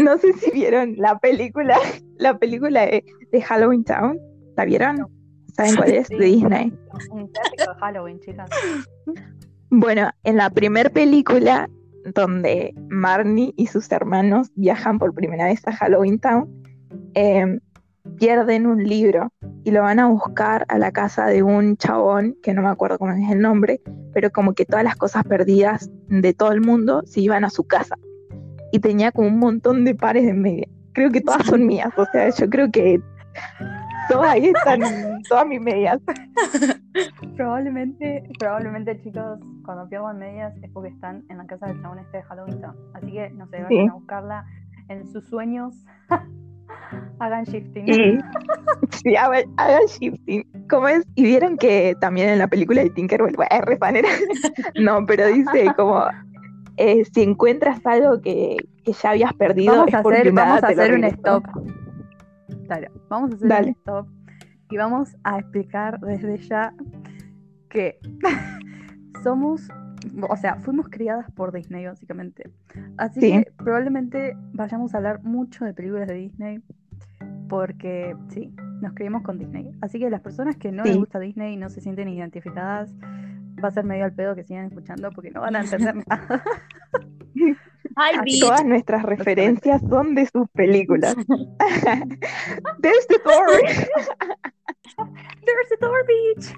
No 0.02 0.16
sé 0.16 0.32
si 0.32 0.50
vieron 0.50 0.94
la 0.96 1.18
película, 1.18 1.76
la 2.16 2.38
película 2.38 2.86
de, 2.86 3.04
de 3.30 3.42
Halloween 3.42 3.84
Town. 3.84 4.18
¿La 4.56 4.64
vieron? 4.64 5.06
¿Saben 5.54 5.76
cuál 5.76 5.92
es? 5.92 6.06
Sí. 6.06 6.16
De 6.16 6.24
Disney. 6.24 6.72
Un 7.10 7.28
clásico 7.28 7.74
de 7.74 7.80
Halloween, 7.80 8.20
chicas. 8.20 8.48
Bueno, 9.68 10.10
en 10.24 10.36
la 10.38 10.48
primera 10.48 10.88
película, 10.88 11.68
donde 12.14 12.74
Marnie 12.88 13.52
y 13.56 13.66
sus 13.66 13.92
hermanos 13.92 14.50
viajan 14.54 14.98
por 14.98 15.14
primera 15.14 15.44
vez 15.44 15.66
a 15.66 15.72
Halloween 15.72 16.18
Town, 16.18 16.48
eh, 17.14 17.58
pierden 18.18 18.66
un 18.66 18.82
libro 18.84 19.32
y 19.64 19.70
lo 19.70 19.82
van 19.82 19.98
a 20.00 20.08
buscar 20.08 20.64
a 20.68 20.78
la 20.78 20.92
casa 20.92 21.26
de 21.26 21.42
un 21.42 21.76
chabón, 21.76 22.36
que 22.42 22.52
no 22.54 22.62
me 22.62 22.68
acuerdo 22.68 22.98
cómo 22.98 23.12
es 23.12 23.30
el 23.30 23.40
nombre, 23.40 23.80
pero 24.12 24.30
como 24.30 24.54
que 24.54 24.64
todas 24.64 24.84
las 24.84 24.96
cosas 24.96 25.24
perdidas 25.24 25.90
de 26.08 26.34
todo 26.34 26.52
el 26.52 26.60
mundo 26.60 27.02
se 27.06 27.20
iban 27.20 27.44
a 27.44 27.50
su 27.50 27.64
casa. 27.64 27.96
Y 28.72 28.80
tenía 28.80 29.12
como 29.12 29.28
un 29.28 29.38
montón 29.38 29.84
de 29.84 29.94
pares 29.94 30.24
de 30.24 30.34
media. 30.34 30.66
Creo 30.92 31.10
que 31.10 31.20
todas 31.20 31.46
son 31.46 31.66
mías, 31.66 31.90
o 31.96 32.04
sea, 32.06 32.28
yo 32.30 32.48
creo 32.50 32.70
que 32.70 33.00
todas 34.10 34.30
ahí 34.30 34.46
están, 34.46 34.80
todas 35.28 35.46
mis 35.46 35.60
medias. 35.60 36.00
Probablemente, 37.36 38.28
probablemente, 38.38 39.00
chicos, 39.02 39.38
cuando 39.64 39.88
pierdan 39.88 40.18
medias 40.18 40.54
es 40.62 40.70
porque 40.70 40.90
están 40.90 41.24
en 41.28 41.38
la 41.38 41.46
casa 41.46 41.66
del 41.66 41.80
chabón 41.80 41.98
este 42.00 42.18
de 42.18 42.22
Halloween. 42.24 42.60
Así 42.94 43.12
que, 43.12 43.30
no 43.30 43.46
sé, 43.46 43.62
vayan 43.62 43.68
Sí. 43.68 43.88
a 43.88 43.92
buscarla 43.94 44.44
en 44.88 45.06
sus 45.06 45.26
sueños. 45.28 45.74
Hagan 47.18 47.44
shifting. 47.44 47.88
Y 47.88 48.18
sí, 48.90 49.16
hagan, 49.16 49.44
hagan 49.56 49.86
shifting. 49.86 50.44
¿Cómo 50.68 50.88
es? 50.88 51.04
Y 51.14 51.24
vieron 51.24 51.56
que 51.56 51.94
también 52.00 52.28
en 52.28 52.38
la 52.38 52.48
película 52.48 52.82
de 52.82 52.90
Tinkerbell, 52.90 53.36
bueno, 53.36 53.50
es 53.50 53.64
refanera. 53.64 54.08
no, 54.80 55.04
pero 55.06 55.26
dice 55.26 55.72
como 55.76 56.04
eh, 56.76 57.04
si 57.12 57.22
encuentras 57.22 57.84
algo 57.84 58.20
que, 58.20 58.56
que 58.84 58.92
ya 58.92 59.10
habías 59.10 59.32
perdido, 59.34 59.72
Vamos 59.74 59.88
es 59.88 59.94
a 59.94 59.98
hacer, 59.98 60.32
vamos 60.32 60.62
a 60.62 60.66
hacer 60.68 60.94
un 60.94 61.04
stop. 61.04 61.44
Claro, 62.66 62.92
vamos 63.08 63.32
a 63.32 63.34
hacer 63.36 63.48
Dale. 63.48 63.66
un 63.68 63.74
stop 63.74 64.06
y 64.70 64.76
vamos 64.78 65.14
a 65.24 65.38
explicar 65.38 66.00
desde 66.00 66.38
ya 66.38 66.72
que 67.68 67.98
somos, 69.22 69.68
o 70.28 70.36
sea, 70.36 70.56
fuimos 70.56 70.88
criadas 70.88 71.30
por 71.32 71.52
Disney 71.52 71.86
básicamente. 71.86 72.50
Así 72.96 73.20
Sí. 73.20 73.30
que 73.32 73.52
probablemente 73.56 74.36
vayamos 74.52 74.94
a 74.94 74.98
hablar 74.98 75.22
mucho 75.22 75.64
de 75.64 75.74
películas 75.74 76.08
de 76.08 76.14
Disney 76.14 76.60
porque 77.48 78.16
sí, 78.28 78.54
nos 78.80 78.92
criamos 78.94 79.22
con 79.22 79.38
Disney. 79.38 79.70
Así 79.80 79.98
que 79.98 80.08
las 80.10 80.20
personas 80.22 80.56
que 80.56 80.72
no 80.72 80.84
les 80.84 80.96
gusta 80.96 81.18
Disney 81.18 81.54
y 81.54 81.56
no 81.56 81.68
se 81.68 81.80
sienten 81.80 82.08
identificadas, 82.08 82.94
va 83.62 83.68
a 83.68 83.72
ser 83.72 83.84
medio 83.84 84.04
al 84.04 84.12
pedo 84.12 84.34
que 84.34 84.44
sigan 84.44 84.64
escuchando 84.66 85.10
porque 85.12 85.30
no 85.30 85.40
van 85.42 85.56
a 85.56 85.60
entender 85.60 85.94
nada. 86.08 86.42
Ay. 87.96 88.40
Todas 88.40 88.64
nuestras 88.64 89.02
referencias 89.02 89.82
son 89.88 90.14
de 90.14 90.24
sus 90.26 90.48
películas. 90.50 91.14
There's 92.80 93.06
the 93.08 93.20
door. 93.24 93.60
There's 95.44 95.72
a 95.72 95.76
door 95.80 96.04
beach. 96.06 96.54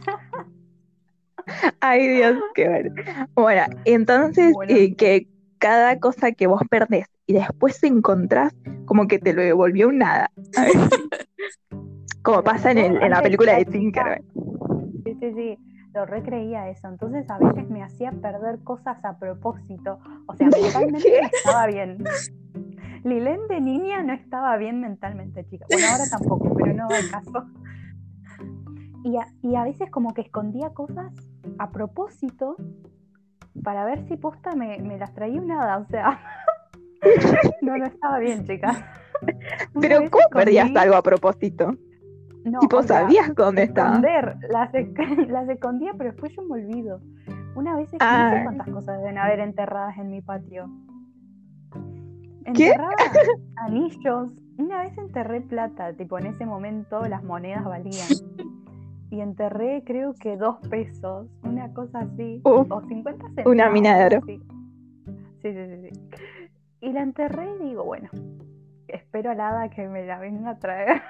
Ay, 1.81 2.09
Dios, 2.09 2.37
qué 2.55 2.69
bueno. 2.69 2.95
Bueno, 3.35 3.63
entonces 3.85 4.53
Bueno. 4.55 4.73
eh, 4.75 4.95
que 4.95 5.27
cada 5.59 5.99
cosa 5.99 6.33
que 6.33 6.47
vos 6.47 6.63
perdés 6.71 7.07
y 7.27 7.33
después 7.35 7.83
encontrás, 7.85 8.53
como 8.85 9.07
que 9.09 9.19
te 9.19 9.33
lo 9.33 9.43
devolvió 9.43 9.89
un 9.89 9.99
nada. 9.99 10.31
A 10.57 10.65
ver. 10.65 10.73
Como 12.23 12.43
pasa 12.43 12.71
en, 12.71 12.79
el- 12.79 13.03
en 13.03 13.11
la 13.11 13.21
película 13.21 13.55
de. 13.57 13.67
Tinkerbell. 13.67 14.25
Sí, 15.05 15.15
sí, 15.21 15.33
sí, 15.35 15.59
lo 15.93 16.07
recreía 16.07 16.71
eso. 16.71 16.89
Entonces 16.89 17.29
a 17.29 17.37
veces 17.39 17.69
me 17.69 17.83
hacía 17.83 18.13
perder 18.13 18.61
cosas 18.65 19.05
a 19.05 19.19
propósito. 19.19 19.99
O 20.27 20.35
sea, 20.35 20.49
mentalmente 20.63 21.21
no 21.21 21.27
estaba 21.29 21.67
bien. 21.67 21.99
Lilén 23.05 23.41
de 23.51 23.61
niña 23.61 24.03
no 24.03 24.15
estaba 24.15 24.57
bien 24.57 24.81
mentalmente, 24.81 25.45
chica. 25.45 25.67
Bueno, 25.69 25.89
ahora 25.91 26.09
tampoco, 26.09 26.55
pero 26.55 26.73
no 26.73 26.89
va 26.89 26.97
al 26.97 27.11
caso. 27.11 27.45
Y 29.05 29.17
a, 29.19 29.27
y 29.43 29.55
a 29.55 29.63
veces 29.65 29.91
como 29.91 30.15
que 30.15 30.23
escondía 30.23 30.71
cosas 30.71 31.13
a 31.59 31.71
propósito 31.71 32.57
para 33.63 33.85
ver 33.85 34.09
si 34.09 34.17
posta 34.17 34.57
me, 34.57 34.79
me 34.79 34.99
las 34.99 35.15
traía 35.15 35.41
un 35.41 35.47
nada. 35.47 35.79
O 35.79 35.85
sea, 35.87 36.19
no, 37.63 37.77
no 37.77 37.85
estaba 37.85 38.19
bien, 38.19 38.45
chica. 38.47 38.71
Una 39.75 39.81
Pero 39.89 40.11
¿cómo 40.11 40.25
perdías 40.33 40.69
escondí- 40.71 40.79
algo 40.81 40.97
a 40.97 41.03
propósito? 41.03 41.77
No, 42.45 42.59
tipo, 42.61 42.79
o 42.79 42.83
sea, 42.83 43.03
¿sabías 43.03 43.35
dónde 43.35 43.63
estaba? 43.63 43.99
las, 44.51 44.73
esc- 44.73 45.27
las 45.29 45.49
escondía, 45.49 45.93
pero 45.97 46.11
después 46.11 46.33
yo 46.35 46.43
me 46.43 46.55
olvido. 46.63 47.01
Una 47.55 47.77
vez, 47.77 47.91
no 47.93 47.99
Ah. 48.01 48.33
sé 48.37 48.43
cuántas 48.43 48.69
cosas 48.69 48.99
deben 48.99 49.17
haber 49.19 49.41
enterradas 49.41 49.97
en 49.99 50.11
mi 50.11 50.21
patio. 50.21 50.69
¿Qué? 52.55 52.69
Enterraba 52.71 52.91
anillos. 53.57 54.31
Una 54.59 54.81
vez 54.83 54.97
enterré 54.99 55.41
plata, 55.41 55.93
tipo 55.95 56.19
en 56.19 56.27
ese 56.27 56.45
momento 56.47 57.01
las 57.07 57.23
monedas 57.25 57.65
valían. 57.65 58.09
Y 59.11 59.21
enterré 59.21 59.83
creo 59.85 60.15
que 60.15 60.37
dos 60.37 60.57
pesos, 60.69 61.29
una 61.43 61.73
cosa 61.73 62.01
así. 62.01 62.41
Uf, 62.45 62.71
o 62.71 62.81
50 62.83 63.25
centavos. 63.27 63.53
una 63.53 63.71
mina 63.71 63.97
de 63.99 64.07
oro. 64.17 64.27
Sí. 64.27 64.41
sí, 65.43 65.53
sí, 65.53 65.67
sí, 65.67 65.89
sí. 65.91 66.01
Y 66.81 66.93
la 66.93 67.03
enterré 67.03 67.47
y 67.61 67.65
digo, 67.69 67.85
bueno, 67.85 68.09
espero 68.89 69.31
al 69.31 69.41
hada 69.41 69.69
que 69.71 69.87
me 69.89 70.05
la 70.05 70.19
venga 70.19 70.51
a 70.51 70.59
traer. 70.59 71.03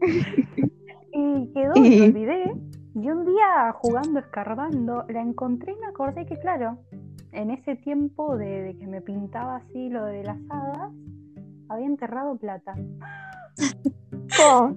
y 1.12 1.52
quedó, 1.52 1.72
Y- 1.76 2.00
me 2.00 2.06
olvidé. 2.06 2.52
Y 2.94 3.08
un 3.10 3.24
día 3.24 3.72
jugando, 3.74 4.18
escarbando, 4.20 5.04
la 5.08 5.22
encontré 5.22 5.72
y 5.72 5.76
me 5.80 5.86
acordé 5.86 6.26
que, 6.26 6.38
claro, 6.38 6.78
en 7.32 7.50
ese 7.50 7.74
tiempo 7.76 8.36
de, 8.36 8.62
de 8.62 8.76
que 8.76 8.86
me 8.86 9.00
pintaba 9.00 9.56
así 9.56 9.88
lo 9.88 10.04
de 10.04 10.24
las 10.24 10.36
hadas, 10.50 10.92
había 11.68 11.86
enterrado 11.86 12.36
plata. 12.36 12.74
Oh. 14.40 14.72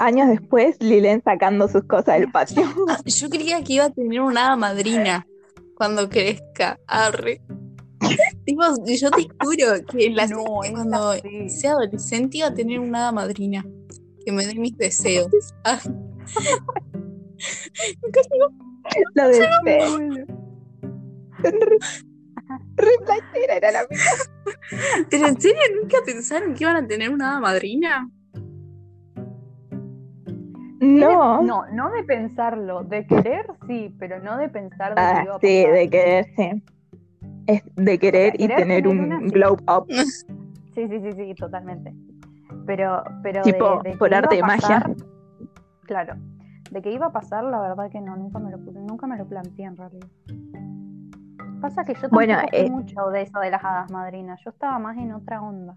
Años 0.00 0.28
después, 0.28 0.76
Lilen 0.80 1.22
sacando 1.22 1.68
sus 1.68 1.84
cosas 1.84 2.18
del 2.18 2.32
patio. 2.32 2.62
Ah, 2.88 2.98
Yo 3.04 3.28
creía 3.28 3.62
que 3.62 3.74
iba 3.74 3.84
a 3.84 3.90
tener 3.90 4.22
una 4.22 4.46
hada 4.46 4.56
madrina 4.56 5.26
cuando 5.76 6.08
crezca. 6.08 6.80
Arre. 6.86 7.42
Tipo, 8.46 8.62
yo 8.86 9.10
te 9.10 9.28
juro 9.42 9.84
que 9.90 10.06
en 10.06 10.16
la- 10.16 10.26
No, 10.26 10.44
cuando 10.72 11.12
sea 11.48 11.72
adolescente 11.72 12.38
iba 12.38 12.46
a 12.48 12.54
tener 12.54 12.80
una 12.80 13.00
hada 13.00 13.12
madrina 13.12 13.62
que 14.24 14.32
me 14.32 14.46
dé 14.46 14.54
mis 14.54 14.74
deseos. 14.78 15.28
Ah, 15.64 15.78
Lo 19.14 19.28
de 19.28 19.34
fe. 19.34 19.78
Bueno. 19.90 20.24
Re 22.76 22.90
era 23.54 23.70
la 23.70 23.86
mía. 23.88 24.00
¿Pero 25.10 25.26
en 25.26 25.40
serio 25.40 25.60
nunca 25.80 25.98
pensaron 26.06 26.54
que 26.54 26.64
iban 26.64 26.76
a 26.76 26.86
tener 26.86 27.10
una 27.10 27.32
hada 27.32 27.40
madrina? 27.40 28.10
No. 30.80 31.42
No, 31.42 31.66
no 31.72 31.90
de 31.90 32.02
pensarlo, 32.04 32.82
de 32.84 33.06
querer 33.06 33.46
sí, 33.66 33.94
pero 33.98 34.18
no 34.20 34.36
de 34.38 34.48
pensar 34.48 34.90
de 34.90 34.94
que 34.96 35.00
Ah, 35.00 35.22
iba 35.24 35.34
a 35.36 35.38
sí, 35.40 35.62
pasar. 35.62 35.74
de 35.78 35.90
querer, 35.90 36.24
sí. 36.36 36.64
Es 37.46 37.62
de 37.76 37.98
querer 37.98 38.34
y 38.34 38.38
querer 38.48 38.56
tener 38.56 38.82
tener 38.82 38.88
un 38.88 39.00
una, 39.04 39.18
sí. 39.20 39.26
glow 39.26 39.56
up. 39.68 39.86
Sí, 40.74 40.86
sí, 40.88 41.00
sí, 41.00 41.12
sí, 41.12 41.34
totalmente. 41.34 41.92
Pero, 42.64 43.02
pero 43.24 43.42
Tipo, 43.42 43.82
de, 43.82 43.90
de 43.90 43.92
que 43.92 43.98
por 43.98 44.14
arte 44.14 44.36
de 44.36 44.42
magia. 44.42 44.80
pasar, 44.80 44.94
Claro. 45.82 46.14
De 46.70 46.80
que 46.80 46.92
iba 46.92 47.06
a 47.06 47.12
pasar, 47.12 47.42
la 47.44 47.60
verdad 47.60 47.90
que 47.90 48.00
no, 48.00 48.16
nunca 48.16 48.38
me 48.38 48.50
lo 48.52 48.56
nunca 48.58 49.06
me 49.08 49.18
lo 49.18 49.26
planteé 49.26 49.64
en 49.66 49.76
realidad. 49.76 50.06
Pasa 51.60 51.84
que 51.84 51.92
yo 51.94 52.02
tampoco 52.02 52.14
Bueno, 52.14 52.38
eh, 52.52 52.70
mucho 52.70 53.08
de 53.10 53.22
eso 53.22 53.40
de 53.40 53.50
las 53.50 53.62
hadas 53.64 53.90
madrinas. 53.90 54.40
Yo 54.44 54.50
estaba 54.50 54.78
más 54.78 54.96
en 54.96 55.12
otra 55.12 55.42
onda. 55.42 55.76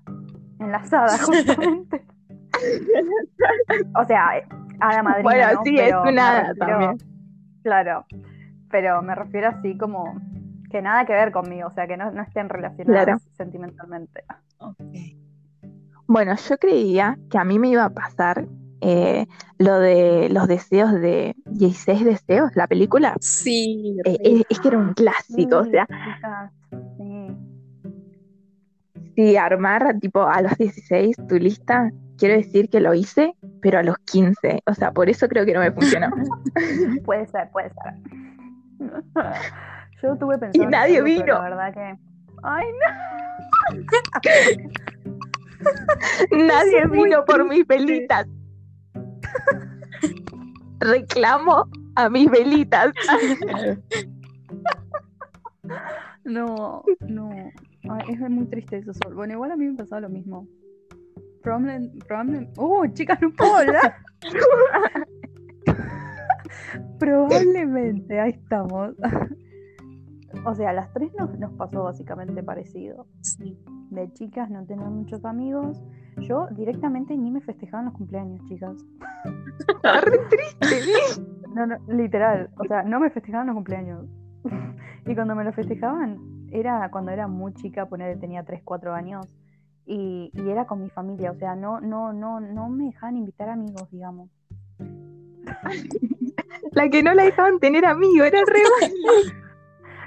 En 0.60 0.72
las 0.72 0.94
hadas, 0.94 1.22
justamente. 1.26 2.06
O 4.00 4.06
sea, 4.06 4.30
a 4.90 4.94
la 4.96 5.04
madrina. 5.04 5.24
Bueno, 5.24 5.54
¿no? 5.54 5.64
sí, 5.64 5.74
Pero 5.78 6.04
es 6.06 6.12
una 6.12 6.30
hada 6.30 6.48
refiero- 6.54 6.68
también. 6.80 6.98
Claro, 7.64 8.06
pero 8.70 9.02
me 9.02 9.16
refiero 9.16 9.48
así 9.50 9.78
como 9.78 10.20
que 10.70 10.82
nada 10.82 11.06
que 11.06 11.14
ver 11.14 11.32
conmigo, 11.32 11.68
o 11.68 11.72
sea, 11.74 11.88
que 11.88 11.96
no, 11.98 12.12
no 12.12 12.22
estén 12.24 12.50
relacionadas 12.50 13.06
Claro. 13.06 13.20
sentimentalmente. 13.38 14.24
Bueno, 16.08 16.36
yo 16.36 16.58
creía 16.58 17.18
que 17.30 17.38
a 17.38 17.44
mí 17.44 17.60
me 17.60 17.70
iba 17.70 17.86
a 17.86 17.90
pasar 17.90 18.46
eh, 18.82 19.26
lo 19.60 19.80
de 19.80 20.28
los 20.30 20.48
deseos 20.48 20.92
de 20.94 21.36
16 21.46 22.04
deseos, 22.04 22.52
la 22.56 22.68
película. 22.68 23.16
Sí, 23.22 23.96
Eh, 24.04 24.18
es, 24.24 24.44
es 24.50 24.60
que 24.60 24.68
era 24.68 24.78
un 24.78 24.94
clásico, 24.94 25.60
o 25.60 25.64
Sí, 25.64 25.72
sea, 25.72 25.88
sí. 26.98 27.38
si 29.16 29.38
armar 29.38 29.98
tipo 30.02 30.24
a 30.24 30.42
los 30.42 30.58
16 30.58 31.16
tu 31.30 31.36
lista, 31.36 31.90
quiero 32.18 32.36
decir 32.36 32.70
que 32.70 32.82
lo 32.82 32.94
hice, 32.94 33.36
pero 33.64 33.80
a 33.80 33.84
los 33.84 33.98
15, 34.00 34.62
o 34.66 34.74
sea, 34.74 34.92
por 34.92 35.10
eso 35.10 35.28
creo 35.30 35.46
que 35.46 35.54
no 35.54 35.62
me 35.62 35.72
funcionó. 35.72 36.10
Puede 37.06 37.26
ser, 37.28 37.50
puede 37.52 37.70
ser. 37.70 37.94
Yo 40.04 40.18
tuve 40.18 40.38
pensado 40.38 40.66
en 40.66 40.70
nadie 40.70 41.02
vino. 41.02 41.26
La 41.26 41.40
verdad 41.40 41.74
que. 41.74 41.98
Ay, 42.44 42.66
Nadie 46.46 46.80
es 46.80 46.90
muy 46.90 47.06
vino 47.06 47.24
por 47.24 47.48
mis 47.48 47.66
velitas. 47.66 48.28
Reclamo 50.80 51.70
a 51.96 52.10
mis 52.10 52.30
velitas. 52.30 52.92
no, 56.26 56.84
no. 57.08 57.30
Ay, 57.90 58.10
es 58.10 58.20
muy 58.30 58.46
triste 58.48 58.80
eso. 58.80 58.94
Sol. 58.94 59.16
Bueno, 59.16 59.36
igual 59.36 59.52
a 59.52 59.56
mí 59.56 59.66
me 59.68 59.78
pasaba 59.78 60.02
lo 60.02 60.10
mismo. 60.10 60.46
Probablemente. 61.44 62.00
probablemente... 62.08 62.54
¡Oh, 62.58 62.86
chicas, 62.88 63.22
no 63.22 63.32
puedo 63.34 63.56
hablar! 63.58 63.96
Probablemente, 67.00 68.20
ahí 68.20 68.32
estamos. 68.32 68.96
o 70.46 70.56
sea, 70.56 70.70
a 70.70 70.74
las 70.74 70.92
tres 70.94 71.12
nos, 71.18 71.38
nos 71.38 71.52
pasó 71.54 71.84
básicamente 71.84 72.42
parecido. 72.42 73.08
Sí. 73.22 73.60
De 73.90 74.12
chicas 74.14 74.50
no 74.50 74.66
tenía 74.66 74.90
muchos 74.90 75.24
amigos. 75.26 75.84
Yo 76.18 76.48
directamente 76.52 77.16
ni 77.18 77.30
me 77.30 77.42
festejaban 77.42 77.86
los 77.86 77.94
cumpleaños, 77.94 78.44
chicas. 78.48 78.76
Re 79.84 80.20
triste. 80.30 81.22
No, 81.54 81.68
no, 81.68 81.78
literal. 81.88 82.50
O 82.58 82.66
sea, 82.66 82.84
no 82.84 83.00
me 83.00 83.10
festejaban 83.10 83.48
los 83.48 83.56
cumpleaños. 83.56 84.06
y 85.06 85.14
cuando 85.14 85.36
me 85.36 85.44
lo 85.44 85.54
festejaban, 85.54 86.18
era 86.52 86.90
cuando 86.90 87.12
era 87.12 87.28
muy 87.28 87.54
chica, 87.54 87.88
poner 87.88 88.20
tenía 88.20 88.44
3, 88.44 88.62
4 88.64 88.94
años. 88.94 89.28
Y, 89.86 90.32
y 90.34 90.50
era 90.50 90.66
con 90.66 90.82
mi 90.82 90.90
familia. 90.90 91.32
O 91.32 91.36
sea, 91.36 91.56
no, 91.56 91.82
no, 91.82 92.14
no, 92.14 92.40
no 92.40 92.70
me 92.70 92.86
dejaban 92.86 93.18
invitar 93.18 93.50
amigos, 93.50 93.90
digamos. 93.92 94.30
La 96.72 96.90
que 96.90 97.04
no 97.04 97.14
la 97.14 97.24
dejaban 97.24 97.60
tener 97.60 97.86
amigo, 97.86 98.24
era 98.24 98.40
re. 98.46 98.62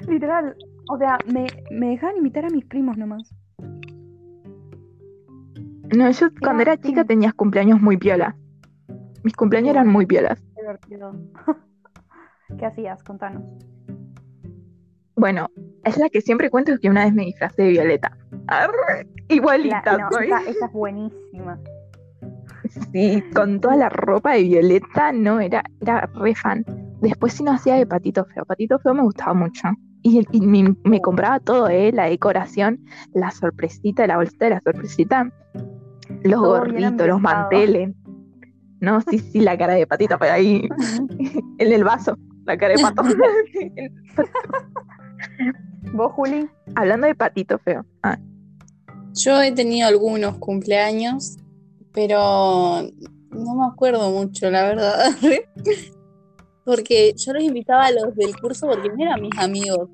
Literal. 0.13 0.57
O 0.91 0.99
sea, 0.99 1.19
me, 1.33 1.47
me 1.71 1.91
dejaban 1.91 2.17
invitar 2.17 2.45
a 2.45 2.51
mis 2.51 2.65
primos 2.65 2.97
nomás. 2.97 3.35
No, 5.97 6.11
yo 6.11 6.29
cuando 6.41 6.63
Era- 6.63 6.77
chica 6.77 7.03
sí. 7.03 7.09
tenías 7.09 7.35
cumpleaños 7.35 7.81
muy 7.81 7.97
piolas. 7.97 8.35
Mis 9.23 9.35
cumpleaños 9.35 9.71
eran 9.71 9.89
muy 9.89 10.07
piolas. 10.07 10.41
Qué 10.55 10.63
divertido. 10.63 11.13
¿Qué 12.59 12.67
hacías? 12.67 13.03
Contanos. 13.03 13.43
Bueno, 15.17 15.49
es 15.85 15.97
la 15.99 16.09
que 16.11 16.21
siempre 16.21 16.51
cuento 16.51 16.79
que 16.81 16.91
una 16.91 17.05
vez 17.05 17.15
me 17.15 17.25
disfracé 17.25 17.63
de 17.63 17.69
Violeta. 17.71 18.17
Arre, 18.49 19.07
La- 19.29 19.29
igualita 19.35 19.99
no, 19.99 20.09
soy. 20.11 20.27
esa, 20.27 20.41
esa 20.43 20.67
es 20.67 20.73
buenísima. 20.73 21.59
Sí, 22.93 23.23
con 23.35 23.61
toda 23.61 23.77
la 23.77 23.89
ropa 23.89 24.35
de 24.35 24.43
Violeta, 24.43 25.13
no, 25.13 25.41
era, 25.41 25.63
era 25.81 26.09
re 26.15 26.35
fan. 26.35 26.65
Después 27.01 27.33
sí 27.35 27.45
no 27.45 27.53
hacía 27.53 27.75
de 27.77 27.87
Patito 27.87 28.25
Feo. 28.27 28.45
Patito 28.45 28.79
Feo 28.79 28.95
me 28.95 29.03
gustaba 29.03 29.35
mucho. 29.35 29.69
Y, 30.03 30.27
y 30.33 30.41
me, 30.41 30.75
me 30.85 31.01
compraba 31.01 31.41
todo, 31.41 31.69
¿eh? 31.69 31.93
La 31.93 32.05
decoración, 32.07 32.81
la 33.13 33.31
sorpresita, 33.31 34.07
la 34.07 34.17
bolsita 34.17 34.47
de 34.47 34.51
la 34.53 34.61
sorpresita, 34.61 35.31
los 36.23 36.43
Todo 36.43 36.59
gorritos, 36.59 37.07
los 37.07 37.21
manteles. 37.21 37.95
No, 38.81 39.01
sí, 39.01 39.19
sí, 39.19 39.41
la 39.41 39.57
cara 39.57 39.75
de 39.75 39.87
Patito 39.87 40.19
Feo 40.19 40.33
ahí, 40.33 40.69
en 41.59 41.73
el 41.73 41.85
vaso, 41.85 42.17
la 42.45 42.57
cara 42.57 42.75
de 42.77 42.83
Pato. 42.83 43.03
¿Vos, 45.93 46.13
Juli? 46.13 46.49
Hablando 46.75 47.07
de 47.07 47.15
Patito 47.15 47.59
Feo. 47.59 47.85
Ah, 48.03 48.19
Yo 49.17 49.41
he 49.41 49.51
tenido 49.53 49.89
algunos 49.89 50.37
cumpleaños, 50.37 51.39
pero 51.93 52.83
no 53.31 53.55
me 53.55 53.67
acuerdo 53.67 54.11
mucho, 54.11 54.51
la 54.51 54.63
verdad. 54.65 55.11
Porque 56.67 57.15
yo 57.17 57.33
los 57.33 57.43
invitaba 57.43 57.87
a 57.87 57.93
los 57.93 58.15
del 58.17 58.37
curso 58.37 58.67
porque 58.67 58.89
no 58.89 59.01
eran 59.01 59.23
mis 59.23 59.39
amigos. 59.39 59.89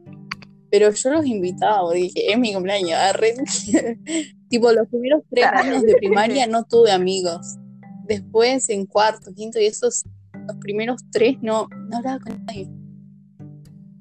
Pero 0.70 0.90
yo 0.90 1.10
los 1.10 1.26
invitaba 1.26 1.82
porque 1.82 1.98
dije, 1.98 2.32
es 2.32 2.38
mi 2.38 2.54
cumpleaños. 2.54 2.98
arre". 2.98 3.34
tipo, 4.48 4.72
los 4.72 4.88
primeros 4.88 5.22
tres 5.28 5.44
años 5.52 5.82
de 5.82 5.94
primaria 5.96 6.46
no 6.46 6.64
tuve 6.64 6.90
amigos. 6.90 7.58
Después, 8.06 8.70
en 8.70 8.86
cuarto, 8.86 9.34
quinto 9.34 9.60
y 9.60 9.66
esos, 9.66 10.04
los 10.46 10.56
primeros 10.56 11.02
tres 11.10 11.36
no, 11.42 11.68
no 11.90 11.98
hablaba 11.98 12.20
con 12.20 12.42
nadie. 12.46 12.70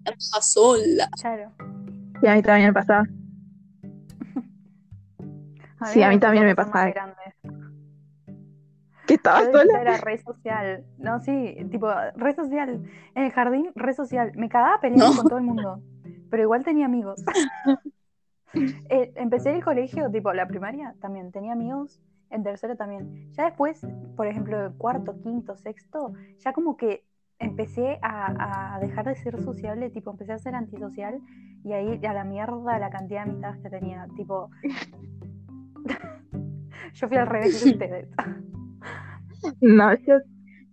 Andaba 0.06 0.42
sola. 0.42 1.10
Claro. 1.20 1.52
sí, 2.22 2.28
a 2.28 2.36
mí 2.36 2.42
también 2.42 2.70
me 2.70 2.74
pasaba. 2.74 3.06
Sí, 5.88 6.04
a 6.04 6.10
mí 6.10 6.20
también 6.20 6.46
me 6.46 6.56
pasaba. 6.56 6.86
más 6.86 6.94
grande. 6.94 7.16
Que 9.08 9.18
Yo 9.18 9.52
sola. 9.52 9.82
era 9.82 9.98
red 9.98 10.22
social. 10.22 10.86
No, 10.98 11.20
sí, 11.20 11.58
tipo, 11.70 11.90
red 12.16 12.36
social. 12.36 12.84
En 13.16 13.24
el 13.24 13.32
jardín, 13.32 13.72
red 13.76 13.94
social. 13.94 14.32
Me 14.36 14.48
cagaba 14.48 14.80
peleando 14.80 15.10
No. 15.10 15.18
con 15.18 15.28
todo 15.30 15.40
el 15.40 15.46
mundo. 15.46 15.82
Pero 16.30 16.44
igual 16.44 16.64
tenía 16.64 16.86
amigos. 16.86 17.24
Eh, 18.54 19.14
empecé 19.16 19.56
el 19.56 19.64
colegio, 19.64 20.12
tipo, 20.12 20.34
la 20.34 20.46
primaria 20.46 20.94
también. 21.00 21.32
Tenía 21.32 21.54
amigos. 21.54 22.02
En 22.30 22.44
tercero 22.44 22.76
también. 22.76 23.32
Ya 23.32 23.46
después, 23.46 23.80
por 24.18 24.28
ejemplo, 24.28 24.74
cuarto, 24.78 25.18
quinto, 25.22 25.56
sexto, 25.56 26.12
ya 26.40 26.52
como 26.52 26.76
que 26.76 27.06
empecé 27.40 27.98
a, 28.02 28.76
a 28.76 28.80
dejar 28.82 29.06
de 29.06 29.16
ser 29.16 29.42
sociable, 29.42 29.90
tipo, 29.90 30.12
empecé 30.12 30.34
a 30.34 30.38
ser 30.38 30.56
antisocial 30.56 31.22
y 31.64 31.72
ahí 31.72 32.06
a 32.06 32.12
la 32.14 32.26
mierda 32.26 32.78
la 32.78 32.90
cantidad 32.90 33.24
de 33.24 33.32
amistades 33.32 33.62
que 33.64 33.70
tenía. 33.70 34.08
Tipo, 34.18 34.50
yo 36.94 37.08
fui 37.08 37.18
al 37.18 37.28
revés 37.28 37.64
de 37.64 37.72
ustedes. 37.72 38.08
No, 39.60 39.92
yo, 39.96 40.20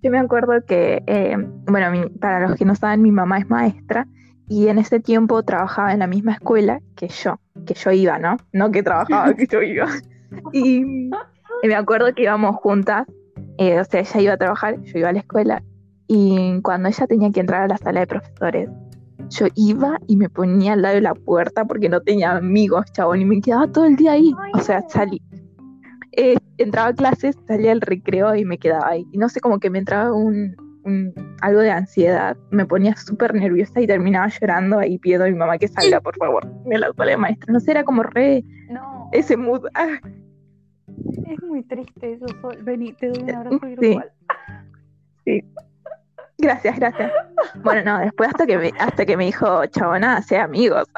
yo 0.02 0.10
me 0.10 0.18
acuerdo 0.18 0.52
que, 0.66 1.02
eh, 1.06 1.36
bueno, 1.66 1.90
mi- 1.90 2.10
para 2.18 2.46
los 2.48 2.58
que 2.58 2.66
no 2.66 2.74
saben, 2.74 3.00
mi 3.00 3.10
mamá 3.10 3.38
es 3.38 3.48
maestra 3.48 4.06
y 4.46 4.68
en 4.68 4.76
ese 4.76 5.00
tiempo 5.00 5.42
trabajaba 5.42 5.94
en 5.94 6.00
la 6.00 6.06
misma 6.06 6.32
escuela 6.32 6.80
que 6.94 7.08
yo, 7.08 7.40
que 7.66 7.72
yo 7.72 7.90
iba, 7.92 8.18
¿no? 8.18 8.36
No 8.52 8.70
que 8.70 8.82
trabajaba, 8.82 9.32
que 9.34 9.46
yo 9.46 9.62
iba. 9.62 9.86
Y, 10.52 10.80
y 10.82 11.66
me 11.66 11.74
acuerdo 11.74 12.14
que 12.14 12.24
íbamos 12.24 12.56
juntas, 12.56 13.06
eh, 13.56 13.80
o 13.80 13.84
sea, 13.84 14.00
ella 14.00 14.20
iba 14.20 14.32
a 14.34 14.36
trabajar, 14.36 14.78
yo 14.82 14.98
iba 14.98 15.08
a 15.08 15.12
la 15.14 15.20
escuela 15.20 15.62
y 16.06 16.60
cuando 16.60 16.90
ella 16.90 17.06
tenía 17.06 17.30
que 17.30 17.40
entrar 17.40 17.62
a 17.62 17.68
la 17.68 17.78
sala 17.78 18.00
de 18.00 18.06
profesores, 18.06 18.68
yo 19.30 19.46
iba 19.54 19.98
y 20.06 20.16
me 20.16 20.28
ponía 20.28 20.72
al 20.74 20.82
lado 20.82 20.94
de 20.94 21.00
la 21.02 21.14
puerta 21.14 21.64
porque 21.64 21.88
no 21.88 22.00
tenía 22.00 22.32
amigos, 22.36 22.86
chabón, 22.92 23.20
y 23.20 23.24
me 23.24 23.40
quedaba 23.40 23.66
todo 23.70 23.84
el 23.84 23.96
día 23.96 24.12
ahí. 24.12 24.34
O 24.54 24.58
sea, 24.60 24.82
salí, 24.88 25.20
eh, 26.12 26.36
entraba 26.56 26.88
a 26.88 26.94
clases, 26.94 27.36
salía 27.46 27.72
al 27.72 27.80
recreo 27.80 28.34
y 28.34 28.44
me 28.44 28.58
quedaba 28.58 28.88
ahí. 28.88 29.06
Y 29.12 29.18
no 29.18 29.28
sé, 29.28 29.40
como 29.40 29.58
que 29.58 29.70
me 29.70 29.78
entraba 29.78 30.12
un, 30.12 30.56
un- 30.84 31.12
algo 31.40 31.60
de 31.60 31.70
ansiedad, 31.70 32.36
me 32.50 32.64
ponía 32.66 32.96
súper 32.96 33.34
nerviosa 33.34 33.80
y 33.80 33.86
terminaba 33.86 34.28
llorando 34.28 34.78
ahí 34.78 34.98
pidiendo 34.98 35.26
a 35.26 35.28
mi 35.28 35.34
mamá 35.36 35.58
que 35.58 35.68
salga, 35.68 36.00
por 36.00 36.16
favor, 36.16 36.44
de 36.64 36.78
la 36.78 36.92
sala 36.96 37.10
de 37.12 37.16
maestra. 37.16 37.52
No 37.52 37.60
sé, 37.60 37.70
era 37.72 37.84
como 37.84 38.02
re 38.02 38.42
No, 38.70 39.08
ese 39.12 39.36
mood. 39.36 39.66
Ah, 39.74 39.98
es 41.26 41.42
muy 41.42 41.62
triste 41.62 42.14
eso, 42.14 42.26
Sol. 42.40 42.58
Vení, 42.62 42.92
te 42.94 43.08
doy 43.08 43.22
un 43.22 43.30
abrazo 43.34 43.58
Sí. 43.60 43.68
virtual. 43.68 44.12
Gracias, 46.38 46.78
gracias. 46.78 47.12
Bueno, 47.62 47.82
no, 47.84 47.98
después 48.00 48.28
hasta 48.30 48.46
que 48.46 48.58
me, 48.58 48.72
hasta 48.78 49.04
que 49.04 49.16
me 49.16 49.26
dijo, 49.26 49.66
chabona, 49.66 50.22
sé 50.22 50.38
amigos. 50.38 50.88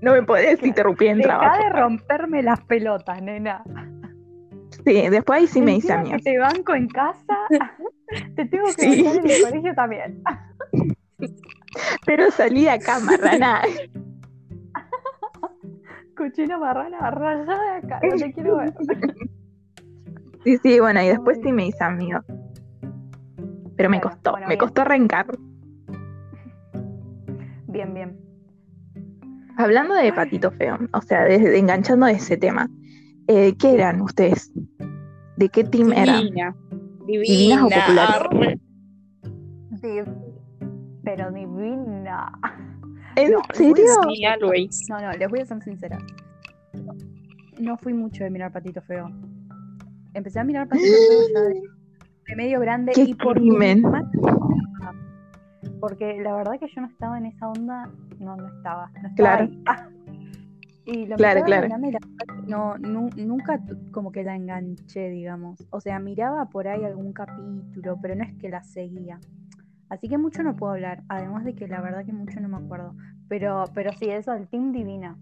No 0.00 0.12
me 0.12 0.22
podés 0.22 0.62
interrumpir 0.62 1.08
en 1.08 1.18
Deja 1.18 1.28
trabajo. 1.38 1.62
de 1.62 1.70
romperme 1.70 2.42
las 2.42 2.60
pelotas, 2.64 3.20
nena. 3.22 3.62
Sí, 4.84 5.08
después 5.08 5.40
ahí 5.40 5.46
sí 5.46 5.60
me 5.62 5.76
hice 5.76 5.92
amigos. 5.92 6.22
te 6.22 6.38
banco 6.38 6.74
en 6.74 6.86
casa, 6.88 7.36
te 8.36 8.44
tengo 8.44 8.66
que 8.76 8.82
Sí. 8.92 9.06
en 9.06 9.28
el 9.30 9.42
colegio 9.42 9.74
también. 9.74 10.22
Pero 12.04 12.30
salí 12.30 12.64
de 12.64 12.70
acá, 12.70 13.00
marrana. 13.00 13.62
Cochina 16.16 16.56
marrana, 16.58 17.10
rayada 17.10 17.62
de 17.72 17.86
acá, 17.86 18.00
no 18.02 18.16
te 18.16 18.32
quiero 18.32 18.56
ver. 18.58 18.72
Sí, 20.44 20.56
sí, 20.62 20.80
bueno, 20.80 21.02
y 21.02 21.08
después 21.08 21.38
Ay. 21.38 21.44
sí 21.44 21.52
me 21.52 21.66
hice 21.66 21.82
amigos. 21.84 22.24
Pero 23.76 23.90
me 23.90 24.00
costó, 24.00 24.30
bueno, 24.32 24.46
me 24.46 24.54
bien. 24.54 24.58
costó 24.60 24.82
arrancar. 24.82 25.26
Bien, 27.68 27.92
bien. 27.92 28.16
Hablando 29.58 29.94
de 29.94 30.12
patito 30.12 30.50
feo, 30.52 30.78
o 30.92 31.02
sea, 31.02 31.24
desde 31.24 31.58
enganchando 31.58 32.06
de 32.06 32.12
ese 32.12 32.36
tema, 32.36 32.68
eh, 33.26 33.54
¿qué 33.58 33.74
eran 33.74 34.00
ustedes? 34.00 34.50
¿De 35.36 35.48
qué 35.50 35.64
team 35.64 35.92
era? 35.92 36.16
Divina. 36.18 36.56
¿Divinas 37.06 37.62
o 37.62 37.68
Divina. 37.68 37.86
populares? 37.86 38.58
Div- 39.82 40.14
Pero 41.04 41.30
divina. 41.32 42.32
¿En 43.16 43.32
No, 43.32 43.40
serio? 43.52 43.84
Sí, 44.14 44.24
always. 44.24 44.86
No, 44.88 45.00
no, 45.00 45.12
les 45.12 45.28
voy 45.28 45.40
a 45.40 45.46
ser 45.46 45.62
sincera. 45.62 45.98
No 47.58 47.76
fui 47.78 47.92
mucho 47.94 48.24
de 48.24 48.30
mirar 48.30 48.52
Patito 48.52 48.80
Feo. 48.82 49.10
Empecé 50.14 50.40
a 50.40 50.44
mirar 50.44 50.68
Patito 50.68 50.88
Feo 51.08 51.28
ya 51.34 51.40
de, 51.48 51.62
de 52.28 52.36
medio 52.36 52.60
grande 52.60 52.92
¡Qué 52.92 53.02
y 53.02 53.14
por 53.14 53.34
crimen! 53.36 53.82
Porque 55.80 56.20
la 56.22 56.34
verdad 56.34 56.58
que 56.58 56.68
yo 56.74 56.80
no 56.80 56.86
estaba 56.88 57.18
en 57.18 57.26
esa 57.26 57.48
onda, 57.48 57.88
no, 58.18 58.36
no 58.36 58.46
estaba. 58.48 58.90
No 59.02 59.08
estaba 59.08 59.14
Claro. 59.16 59.50
Ah. 59.66 59.88
Y 60.88 61.04
lo 61.06 61.16
Claro, 61.16 61.42
claro. 61.42 61.66
grande 61.66 61.90
la 61.90 61.98
no, 62.46 62.78
nu- 62.78 63.10
nunca 63.16 63.60
como 63.90 64.12
que 64.12 64.22
la 64.22 64.36
enganché, 64.36 65.10
digamos. 65.10 65.66
O 65.70 65.80
sea, 65.80 65.98
miraba 65.98 66.48
por 66.48 66.68
ahí 66.68 66.84
algún 66.84 67.12
capítulo, 67.12 67.98
pero 68.00 68.14
no 68.14 68.22
es 68.22 68.32
que 68.34 68.48
la 68.48 68.62
seguía. 68.62 69.18
Así 69.88 70.08
que 70.08 70.16
mucho 70.16 70.44
no 70.44 70.54
puedo 70.54 70.74
hablar, 70.74 71.02
además 71.08 71.44
de 71.44 71.56
que 71.56 71.66
la 71.66 71.80
verdad 71.80 72.04
que 72.04 72.12
mucho 72.12 72.38
no 72.38 72.48
me 72.48 72.58
acuerdo. 72.58 72.94
Pero, 73.28 73.64
pero 73.74 73.90
sí, 73.94 74.08
eso 74.08 74.30
del 74.30 74.46
Team 74.46 74.70
Divina. 74.70 75.16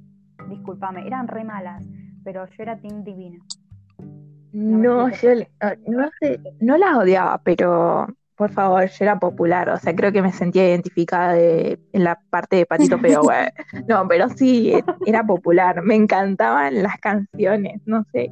Discúlpame, 0.51 1.07
eran 1.07 1.29
re 1.29 1.45
malas, 1.45 1.89
pero 2.23 2.45
yo 2.45 2.63
era 2.63 2.77
Team 2.77 3.03
Divina. 3.03 3.39
No, 4.55 5.09
yo 5.11 5.35
no 5.89 6.11
sé, 6.21 6.41
no 6.61 6.79
las 6.79 6.97
odiaba, 6.97 7.39
pero 7.43 8.07
por 8.37 8.51
favor, 8.51 8.87
yo 8.87 9.05
era 9.05 9.19
popular, 9.19 9.69
o 9.69 9.79
sea, 9.79 9.95
creo 9.95 10.13
que 10.13 10.23
me 10.23 10.33
sentía 10.33 10.69
identificada 10.69 11.33
de, 11.35 11.79
en 11.93 12.05
la 12.05 12.21
parte 12.31 12.57
de 12.57 12.67
Patito 12.67 12.99
Feo, 12.99 13.23
güey. 13.23 13.47
No, 13.89 14.07
pero 14.09 14.29
sí, 14.29 14.73
era 15.07 15.25
popular, 15.25 15.83
me 15.83 15.97
encantaban 15.97 16.83
las 16.83 16.99
canciones, 16.99 17.81
no 17.85 18.05
sé. 18.13 18.31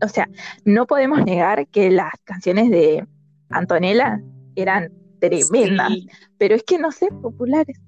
O 0.00 0.08
sea, 0.08 0.28
no 0.64 0.86
podemos 0.86 1.24
negar 1.24 1.66
que 1.68 1.90
las 1.90 2.12
canciones 2.24 2.70
de 2.70 3.06
Antonella 3.50 4.20
eran 4.56 4.92
tremendas, 5.20 5.88
Sí, 5.88 6.08
pero 6.38 6.54
es 6.54 6.62
que 6.64 6.78
no 6.78 6.90
sé, 6.90 7.08
populares 7.20 7.80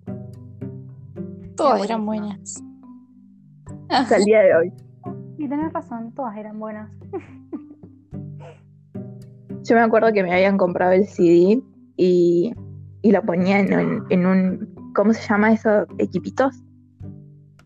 todas 1.57 1.77
Era 1.79 1.85
eran 1.95 2.07
buenas. 2.07 2.63
hasta 3.89 4.17
el 4.17 4.25
día 4.25 4.41
de 4.41 4.57
hoy. 4.57 4.73
Y 5.39 5.49
tenés 5.49 5.73
razón, 5.73 6.13
todas 6.15 6.37
eran 6.37 6.59
buenas. 6.59 6.91
Yo 9.65 9.75
me 9.77 9.83
acuerdo 9.83 10.13
que 10.13 10.23
me 10.23 10.33
habían 10.33 10.57
comprado 10.59 10.93
el 10.93 11.07
CD 11.07 11.63
y, 11.97 12.53
y 13.03 13.13
lo 13.13 13.23
ponía 13.23 13.61
en 13.61 13.73
un, 13.75 14.07
en 14.11 14.27
un, 14.27 14.93
¿cómo 14.95 15.13
se 15.13 15.27
llama 15.27 15.53
esos 15.53 15.87
equipitos? 15.99 16.55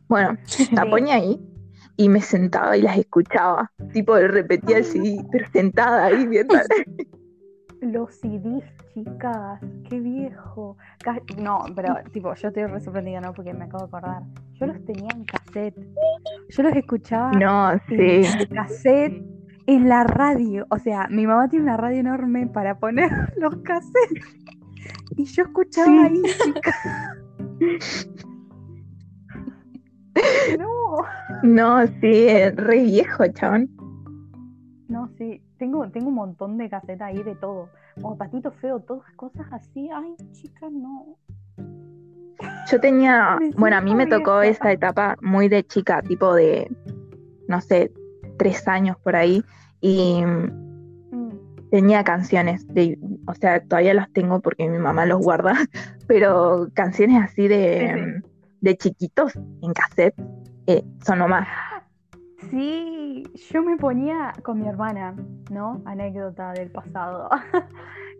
Bueno, 0.08 0.38
la 0.72 0.86
ponía 0.88 1.16
ahí 1.16 1.38
y 1.96 2.08
me 2.08 2.20
sentaba 2.20 2.76
y 2.76 2.82
las 2.82 2.96
escuchaba. 2.96 3.70
Tipo, 3.92 4.16
repetía 4.16 4.78
el 4.78 4.84
CD, 4.84 5.24
pero 5.30 5.46
sentada 5.52 6.06
ahí 6.06 6.26
viendo. 6.26 6.54
Los 7.80 8.14
CDs, 8.16 8.64
chicas, 8.92 9.60
qué 9.88 10.00
viejo. 10.00 10.76
No, 11.40 11.64
pero 11.76 11.94
tipo, 12.12 12.34
yo 12.34 12.48
estoy 12.48 12.64
re 12.64 12.80
sorprendida, 12.80 13.20
¿no? 13.20 13.32
Porque 13.32 13.52
me 13.54 13.66
acabo 13.66 13.84
de 13.84 13.88
acordar. 13.88 14.22
Yo 14.54 14.66
los 14.66 14.84
tenía 14.84 15.08
en 15.14 15.24
cassette. 15.24 15.76
Yo 16.48 16.62
los 16.64 16.72
escuchaba 16.74 17.30
No, 17.32 17.72
en 17.72 17.80
sí. 18.24 18.46
cassette 18.52 19.37
en 19.68 19.86
la 19.88 20.02
radio. 20.02 20.66
O 20.70 20.78
sea, 20.78 21.06
mi 21.10 21.26
mamá 21.26 21.48
tiene 21.48 21.64
una 21.66 21.76
radio 21.76 22.00
enorme 22.00 22.46
para 22.46 22.78
poner 22.78 23.10
los 23.36 23.54
cassettes. 23.58 24.24
Y 25.16 25.24
yo 25.24 25.42
escuchaba 25.44 25.86
Sí. 25.86 25.98
ahí, 26.04 26.22
chicas. 26.44 26.76
No. 30.58 31.04
No, 31.44 31.86
sí, 32.00 32.26
re 32.56 32.82
viejo, 32.82 33.24
chabón. 33.28 33.68
No, 34.88 35.08
sí, 35.16 35.40
tengo, 35.58 35.88
tengo 35.90 36.08
un 36.08 36.14
montón 36.14 36.58
de 36.58 36.68
cassettes 36.68 37.02
ahí 37.02 37.22
de 37.22 37.36
todo. 37.36 37.68
Como 38.00 38.18
patito 38.18 38.50
feo, 38.50 38.80
todas 38.80 39.08
cosas 39.14 39.46
así. 39.52 39.88
Ay, 39.94 40.16
chicas, 40.32 40.72
no. 40.72 41.16
Yo 42.70 42.80
tenía, 42.80 43.38
bueno, 43.56 43.76
a 43.76 43.80
mí 43.80 43.94
me 43.94 44.06
tocó 44.06 44.42
esa 44.42 44.72
etapa 44.72 45.16
muy 45.22 45.48
de 45.48 45.62
chica, 45.64 46.02
tipo 46.02 46.34
de, 46.34 46.68
no 47.46 47.60
sé, 47.60 47.92
tres 48.38 48.66
años 48.68 48.96
por 49.02 49.16
ahí. 49.16 49.42
Y 49.80 50.22
Mm. 51.10 51.30
tenía 51.70 52.04
canciones, 52.04 52.66
de, 52.74 52.98
o 53.26 53.34
sea, 53.34 53.62
todavía 53.62 53.94
las 53.94 54.10
tengo 54.12 54.40
porque 54.40 54.68
mi 54.68 54.78
mamá 54.78 55.06
los 55.06 55.20
guarda, 55.22 55.54
pero 56.06 56.68
canciones 56.74 57.22
así 57.22 57.48
de, 57.48 58.22
de 58.60 58.76
chiquitos 58.76 59.34
en 59.36 59.72
cassette 59.72 60.14
eh, 60.66 60.84
son 61.04 61.20
nomás. 61.20 61.46
Sí, 62.50 63.24
yo 63.50 63.62
me 63.62 63.76
ponía 63.76 64.32
con 64.42 64.60
mi 64.60 64.68
hermana, 64.68 65.14
¿no? 65.50 65.82
Anécdota 65.84 66.52
del 66.52 66.70
pasado. 66.70 67.28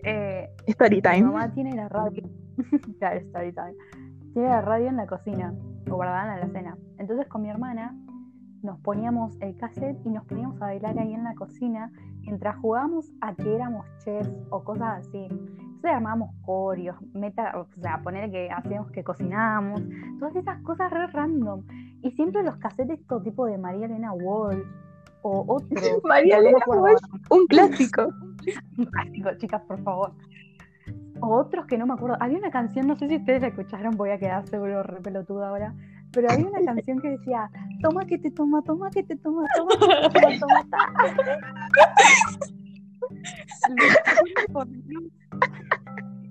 Eh, 0.05 0.49
Story 0.69 0.97
mi 0.97 1.03
time. 1.03 1.23
mamá 1.23 1.53
tiene 1.53 1.75
la 1.75 1.89
radio, 1.89 2.23
claro, 3.01 3.19
story 3.19 3.53
time. 3.53 3.75
Tiene 4.33 4.49
la 4.49 4.61
radio 4.61 4.87
en 4.87 4.97
la 4.97 5.07
cocina, 5.09 5.53
o 5.91 5.97
guardada 5.97 6.35
en 6.35 6.41
la 6.41 6.53
cena. 6.57 6.79
Entonces 6.99 7.27
con 7.27 7.43
mi 7.43 7.51
hermana 7.51 7.97
nos 8.69 8.79
poníamos 8.81 9.35
el 9.41 9.57
cassette 9.57 9.99
y 10.05 10.11
nos 10.11 10.27
poníamos 10.27 10.61
a 10.61 10.67
bailar 10.67 10.99
ahí 10.99 11.15
en 11.15 11.25
la 11.25 11.35
cocina 11.35 11.91
mientras 12.21 12.55
jugábamos 12.59 13.11
a 13.23 13.35
que 13.35 13.55
éramos 13.55 13.87
chefs 14.05 14.31
o 14.51 14.63
cosas 14.63 15.07
así. 15.07 15.25
Entonces 15.25 15.91
armábamos 15.91 16.35
corios, 16.45 16.97
meta, 17.15 17.59
o 17.59 17.67
sea, 17.81 18.03
poner 18.03 18.31
que 18.31 18.51
hacíamos 18.51 18.91
que 18.91 19.03
cocinábamos, 19.03 19.81
todas 20.19 20.37
esas 20.37 20.61
cosas 20.65 20.91
re 20.91 21.07
random. 21.07 21.63
Y 22.03 22.11
siempre 22.11 22.43
los 22.43 22.57
cassettes 22.57 23.01
estos 23.01 23.23
tipo 23.23 23.47
de 23.47 23.57
María 23.57 23.87
Elena 23.87 24.13
Walsh 24.13 24.63
o 25.23 25.45
otros. 25.49 25.71
María 26.05 26.37
Elena 26.37 26.59
Walsh. 26.67 27.01
Un 27.31 27.47
clásico. 27.47 28.03
un 28.77 28.85
clásico, 28.85 29.31
chicas, 29.39 29.63
por 29.63 29.83
favor. 29.83 30.13
O 31.23 31.37
otros 31.37 31.65
que 31.65 31.79
no 31.79 31.87
me 31.87 31.95
acuerdo. 31.95 32.19
Había 32.21 32.37
una 32.37 32.51
canción, 32.51 32.87
no 32.87 32.97
sé 32.97 33.09
si 33.09 33.17
ustedes 33.17 33.41
la 33.41 33.49
escucharon, 33.49 33.97
voy 33.97 34.11
a 34.11 34.19
quedar 34.19 34.47
seguro 34.47 34.83
re 34.83 35.01
pelotuda 35.01 35.49
ahora. 35.49 35.75
Pero 36.13 36.31
había 36.31 36.47
una 36.47 36.63
canción 36.65 37.01
que 37.01 37.11
decía, 37.11 37.51
toma 37.83 38.07
que 38.07 38.19
te 38.19 38.31
toma, 38.31 38.63
toma 38.63 38.89
que 38.91 39.03
te 39.03 39.17
toma, 39.17 39.45
toma 39.57 39.71
que 39.77 40.21
te 40.21 40.39
toma, 40.39 40.41
toma, 40.41 40.67
ta". 40.71 40.79
Por 44.53 44.67
Dios. 44.69 45.03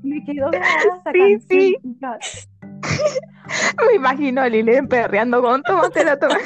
Me 0.03 0.23
quedó 0.23 0.49
grabada 0.49 0.99
esa 0.99 1.11
Sí, 1.11 1.39
sí. 1.49 1.77
Me 3.89 3.95
imagino 3.95 4.41
a 4.41 4.49
Lilén 4.49 4.87
perreando 4.87 5.41
con 5.41 5.61
tómatela, 5.63 6.17
toma. 6.17 6.37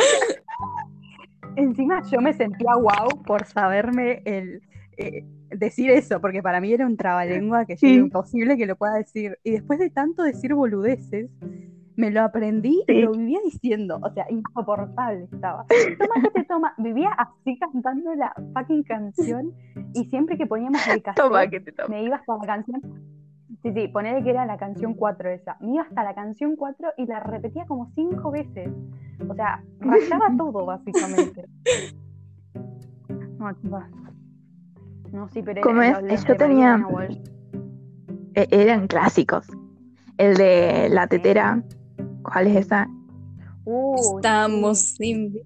Encima 1.56 2.02
yo 2.10 2.22
me 2.22 2.34
sentía 2.34 2.76
wow 2.76 3.22
por 3.26 3.46
saberme 3.46 4.22
el 4.26 4.62
eh, 4.98 5.26
decir 5.50 5.89
eso, 5.91 6.22
porque 6.22 6.41
para 6.41 6.62
mí 6.62 6.72
era 6.72 6.86
un 6.86 6.98
trabalengua 6.98 7.65
que 7.65 7.74
yo 7.76 7.80
Sí. 7.80 7.88
era 7.94 8.04
imposible 8.06 8.58
que 8.58 8.65
lo 8.65 8.76
pueda 8.76 8.96
decir. 8.96 9.38
Y 9.44 9.52
después 9.52 9.80
de 9.80 9.89
tanto 9.89 10.24
decir 10.24 10.54
boludeces, 10.54 11.30
me 11.95 12.10
lo 12.12 12.21
aprendí 12.21 12.84
y 12.88 13.01
lo 13.01 13.12
vivía 13.12 13.39
diciendo. 13.43 13.99
O 14.01 14.10
sea, 14.13 14.25
insoportable 14.30 15.25
estaba. 15.32 15.65
Toma 15.99 16.21
que 16.23 16.30
te 16.32 16.43
toma. 16.45 16.73
Vivía 16.77 17.10
así 17.17 17.58
cantando 17.60 18.13
la 18.15 18.34
fucking 18.54 18.84
canción. 18.84 19.51
Y 19.93 20.06
siempre 20.06 20.38
que 20.38 20.47
poníamos 20.47 20.86
el 20.88 21.01
cassette, 21.01 21.23
Toma 21.23 21.47
que 21.47 21.60
te 21.60 21.71
toma. 21.71 21.89
me 21.89 22.04
iba 22.04 22.15
hasta 22.17 22.38
la 22.38 22.45
canción. 22.45 22.82
Sí, 23.62 23.71
sí, 23.73 23.88
ponele 23.89 24.23
que 24.23 24.32
era 24.32 24.45
la 24.45 24.58
canción 24.58 24.93
4 24.95 25.30
esa. 25.30 25.58
Me 25.60 25.73
iba 25.75 25.84
hasta 25.84 26.04
la 26.04 26.15
canción 26.15 26.56
4 26.56 26.93
y 26.97 27.06
la 27.06 27.19
repetía 27.19 27.65
como 27.67 27.91
5 27.93 28.32
veces. 28.32 28.69
O 29.30 29.36
sea, 29.36 29.62
rayaba 29.80 30.30
todo, 30.38 30.65
básicamente. 30.65 31.45
No. 33.38 33.51
No, 35.12 35.27
sí, 35.30 35.41
pero 35.43 35.62
¿Cómo 35.62 35.82
era- 35.82 35.99
es? 35.99 36.04
los 36.12 36.25
Yo 36.25 36.36
tenía-. 36.38 36.84
Eh, 38.34 38.47
eran 38.49 38.88
clásicos. 38.88 39.45
El 40.17 40.36
de 40.38 40.88
la 40.89 41.08
tetera. 41.08 41.62
¿Cuál 42.23 42.47
es 42.47 42.65
esa? 42.65 42.88
Uy, 43.65 43.99
Estamos 44.17 44.79
sí. 44.79 45.43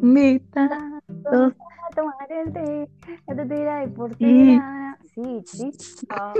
invitados. 0.00 0.78
Vamos 1.08 1.52
a 1.90 1.94
tomar 1.94 2.32
el 2.32 2.52
té, 2.52 2.88
la 3.26 3.36
tetera 3.36 3.80
de 3.80 3.88
porcelana. 3.88 4.98
Sí, 5.14 5.42
chico. 5.44 6.32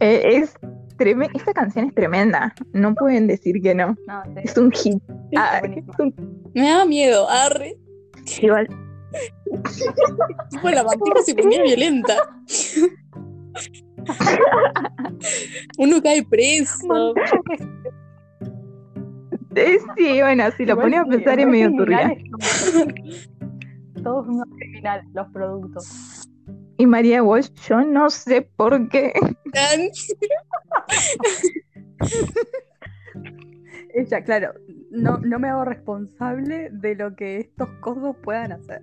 Eh, 0.00 0.22
es 0.38 0.54
tremenda. 0.96 1.32
Esta 1.38 1.52
canción 1.54 1.86
es 1.86 1.94
tremenda. 1.94 2.54
No 2.72 2.94
pueden 2.94 3.26
decir 3.26 3.60
que 3.62 3.74
no. 3.74 3.96
No, 4.06 4.22
sí, 4.24 4.30
Es 4.42 4.56
un 4.58 4.70
hit. 4.72 5.02
Ah, 5.36 5.60
es 5.64 5.84
un- 5.98 6.14
Me 6.54 6.68
da 6.68 6.84
miedo, 6.84 7.28
arre. 7.28 7.76
igual. 8.42 8.66
Tipo, 10.50 10.68
la 10.70 10.82
vampira 10.82 11.22
se 11.24 11.34
ponía 11.34 11.62
violenta. 11.62 12.14
Uno 15.78 16.02
cae 16.02 16.22
preso. 16.24 17.14
Eh, 19.58 19.78
sí, 19.96 20.20
bueno, 20.22 20.44
si 20.56 20.64
lo 20.66 20.76
ponía 20.78 21.02
a 21.02 21.04
pensar 21.04 21.38
es 21.40 21.46
medio 21.46 21.70
turbia. 21.76 22.16
Todos 24.02 24.26
unos 24.28 24.46
criminales, 24.56 25.04
los 25.12 25.28
productos. 25.32 26.28
Y 26.76 26.86
María 26.86 27.22
Walsh, 27.22 27.50
yo 27.68 27.80
no 27.82 28.08
sé 28.10 28.42
por 28.56 28.88
qué. 28.88 29.12
Ella, 33.94 34.22
claro, 34.22 34.52
no, 34.90 35.18
no 35.18 35.38
me 35.38 35.48
hago 35.48 35.64
responsable 35.64 36.68
de 36.70 36.94
lo 36.94 37.16
que 37.16 37.38
estos 37.38 37.68
cosos 37.80 38.16
puedan 38.22 38.52
hacer. 38.52 38.82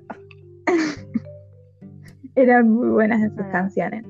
Eran 2.35 2.69
muy 2.69 2.89
buenas 2.89 3.21
esas 3.21 3.45
Ah. 3.47 3.51
canciones. 3.51 4.05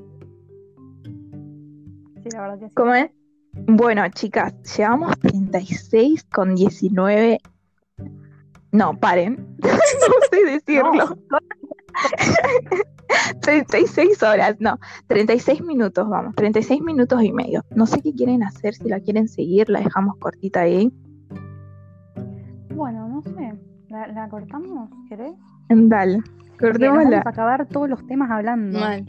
Sí, 2.24 2.30
la 2.34 2.42
verdad 2.42 2.60
que 2.60 2.70
sí. 2.70 2.76
¿Cómo 2.76 2.94
es? 2.96 3.12
Bueno, 3.68 4.04
chicas, 4.10 4.54
llevamos 4.78 5.18
36 5.20 6.24
con 6.26 6.56
19. 6.56 7.40
No, 8.72 8.94
paren. 9.00 9.56
no 9.64 10.14
sé 10.30 10.46
decirlo. 10.46 11.18
36 13.42 14.22
horas, 14.24 14.56
no. 14.60 14.78
36 15.08 15.64
minutos, 15.64 16.08
vamos. 16.08 16.36
36 16.36 16.82
minutos 16.82 17.24
y 17.24 17.32
medio. 17.32 17.64
No 17.72 17.86
sé 17.86 18.02
qué 18.02 18.14
quieren 18.14 18.44
hacer, 18.44 18.76
si 18.76 18.88
la 18.88 19.00
quieren 19.00 19.28
seguir, 19.28 19.70
la 19.70 19.80
dejamos 19.80 20.18
cortita 20.18 20.62
ahí. 20.62 20.94
Bueno, 22.76 23.08
no 23.08 23.22
sé. 23.22 23.54
¿La, 23.90 24.08
la 24.08 24.30
cortamos? 24.30 24.90
¿Querés? 25.10 25.34
Dale, 25.70 26.20
cortémosla. 26.60 27.10
vamos 27.10 27.26
a 27.26 27.30
acabar 27.30 27.66
todos 27.68 27.90
los 27.90 28.06
temas 28.06 28.30
hablando. 28.30 28.80
Mal. 28.80 29.06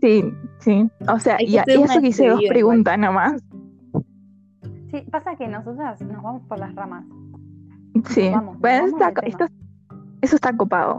Sí, 0.00 0.24
sí. 0.58 0.90
O 1.08 1.18
sea, 1.20 1.36
y, 1.40 1.56
eso 1.58 2.00
que 2.00 2.08
hice 2.08 2.28
dos 2.28 2.40
preguntas 2.48 2.98
nomás. 2.98 3.40
Sí, 4.92 5.00
pasa 5.10 5.34
que 5.34 5.48
nosotras 5.48 6.00
nos 6.02 6.22
vamos 6.22 6.42
por 6.46 6.58
las 6.60 6.72
ramas. 6.76 7.04
Sí. 8.06 8.30
Vamos, 8.30 8.58
bueno, 8.60 8.84
vamos 8.92 9.02
está 9.02 9.20
esto- 9.26 9.46
eso 10.20 10.36
está 10.36 10.56
copado. 10.56 10.98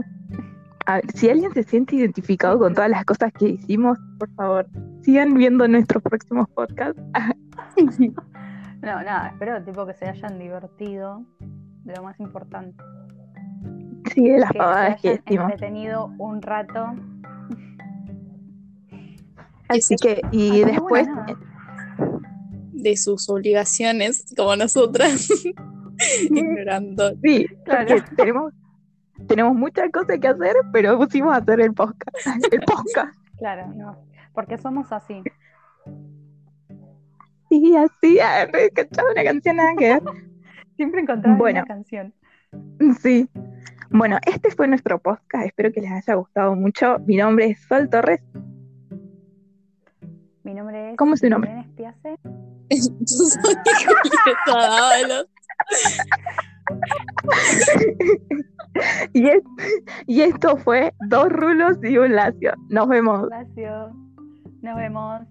A 0.85 0.95
ver, 0.95 1.11
si 1.13 1.29
alguien 1.29 1.53
se 1.53 1.63
siente 1.63 1.95
identificado 1.95 2.59
con 2.59 2.73
todas 2.73 2.89
las 2.89 3.05
cosas 3.05 3.31
que 3.31 3.49
hicimos, 3.49 3.97
por 4.19 4.29
favor, 4.35 4.67
sigan 5.01 5.33
viendo 5.33 5.65
nuestros 5.67 6.03
próximos 6.03 6.49
podcasts. 6.49 7.01
No, 8.83 9.01
nada, 9.01 9.29
espero 9.29 9.63
tipo 9.63 9.85
que 9.85 9.93
se 9.93 10.09
hayan 10.09 10.37
divertido 10.37 11.23
de 11.85 11.95
lo 11.95 12.03
más 12.03 12.19
importante. 12.19 12.75
Sí, 14.13 14.27
de 14.29 14.39
las 14.39 14.51
Que 14.51 14.57
pavadas 14.57 14.99
se 14.99 15.07
que 15.07 15.09
decimos. 15.23 15.51
entretenido 15.53 16.07
un 16.17 16.41
rato. 16.41 16.93
Así 19.69 19.95
que, 19.95 20.21
y 20.31 20.65
después. 20.65 21.07
De 22.83 22.97
sus 22.97 23.29
obligaciones, 23.29 24.25
como 24.35 24.55
nosotras. 24.55 25.27
Ignorando. 26.29 27.13
sí, 27.23 27.45
Claro. 27.65 27.95
tenemos, 28.17 28.53
tenemos 29.27 29.55
muchas 29.55 29.89
cosas 29.91 30.19
que 30.19 30.27
hacer, 30.27 30.55
pero 30.71 30.97
pusimos 30.97 31.33
a 31.33 31.37
hacer 31.37 31.61
el 31.61 31.73
podcast. 31.73 32.17
El 32.51 32.61
podcast. 32.61 33.15
Claro, 33.37 33.67
no. 33.75 33.97
Porque 34.33 34.57
somos 34.57 34.89
así. 34.91 35.21
Sí, 37.49 37.75
así, 37.75 38.19
re 38.51 38.69
cachado 38.71 39.11
una 39.11 39.23
canción 39.23 39.57
nada 39.57 39.73
que 39.77 39.85
ver. 39.93 40.03
Siempre 40.77 41.01
encontramos 41.01 41.39
Bueno. 41.39 41.59
una 41.59 41.67
canción. 41.67 42.13
Sí. 43.01 43.27
Bueno, 43.89 44.17
este 44.25 44.49
fue 44.51 44.67
nuestro 44.67 44.97
podcast. 44.99 45.45
Espero 45.47 45.71
que 45.73 45.81
les 45.81 45.91
haya 45.91 46.13
gustado 46.15 46.55
mucho. 46.55 46.99
Mi 47.05 47.17
nombre 47.17 47.47
es 47.47 47.61
Sol 47.67 47.89
Torres. 47.89 48.21
Mi 50.43 50.53
nombre 50.53 50.91
es 50.91 50.97
¿Cómo 50.97 51.13
es 51.13 51.19
su 51.21 51.29
nombre? 51.29 51.65
Dávalos. 54.47 55.27
Y, 59.13 59.27
es- 59.27 59.43
y 60.07 60.21
esto 60.21 60.57
fue 60.57 60.93
Dos 61.07 61.29
Rulos 61.29 61.77
y 61.83 61.95
un 61.97 62.15
Lacio. 62.15 62.53
Nos 62.69 62.87
vemos. 62.87 63.29
Gracias. 63.29 63.91
Nos 64.63 64.75
vemos. 64.75 65.21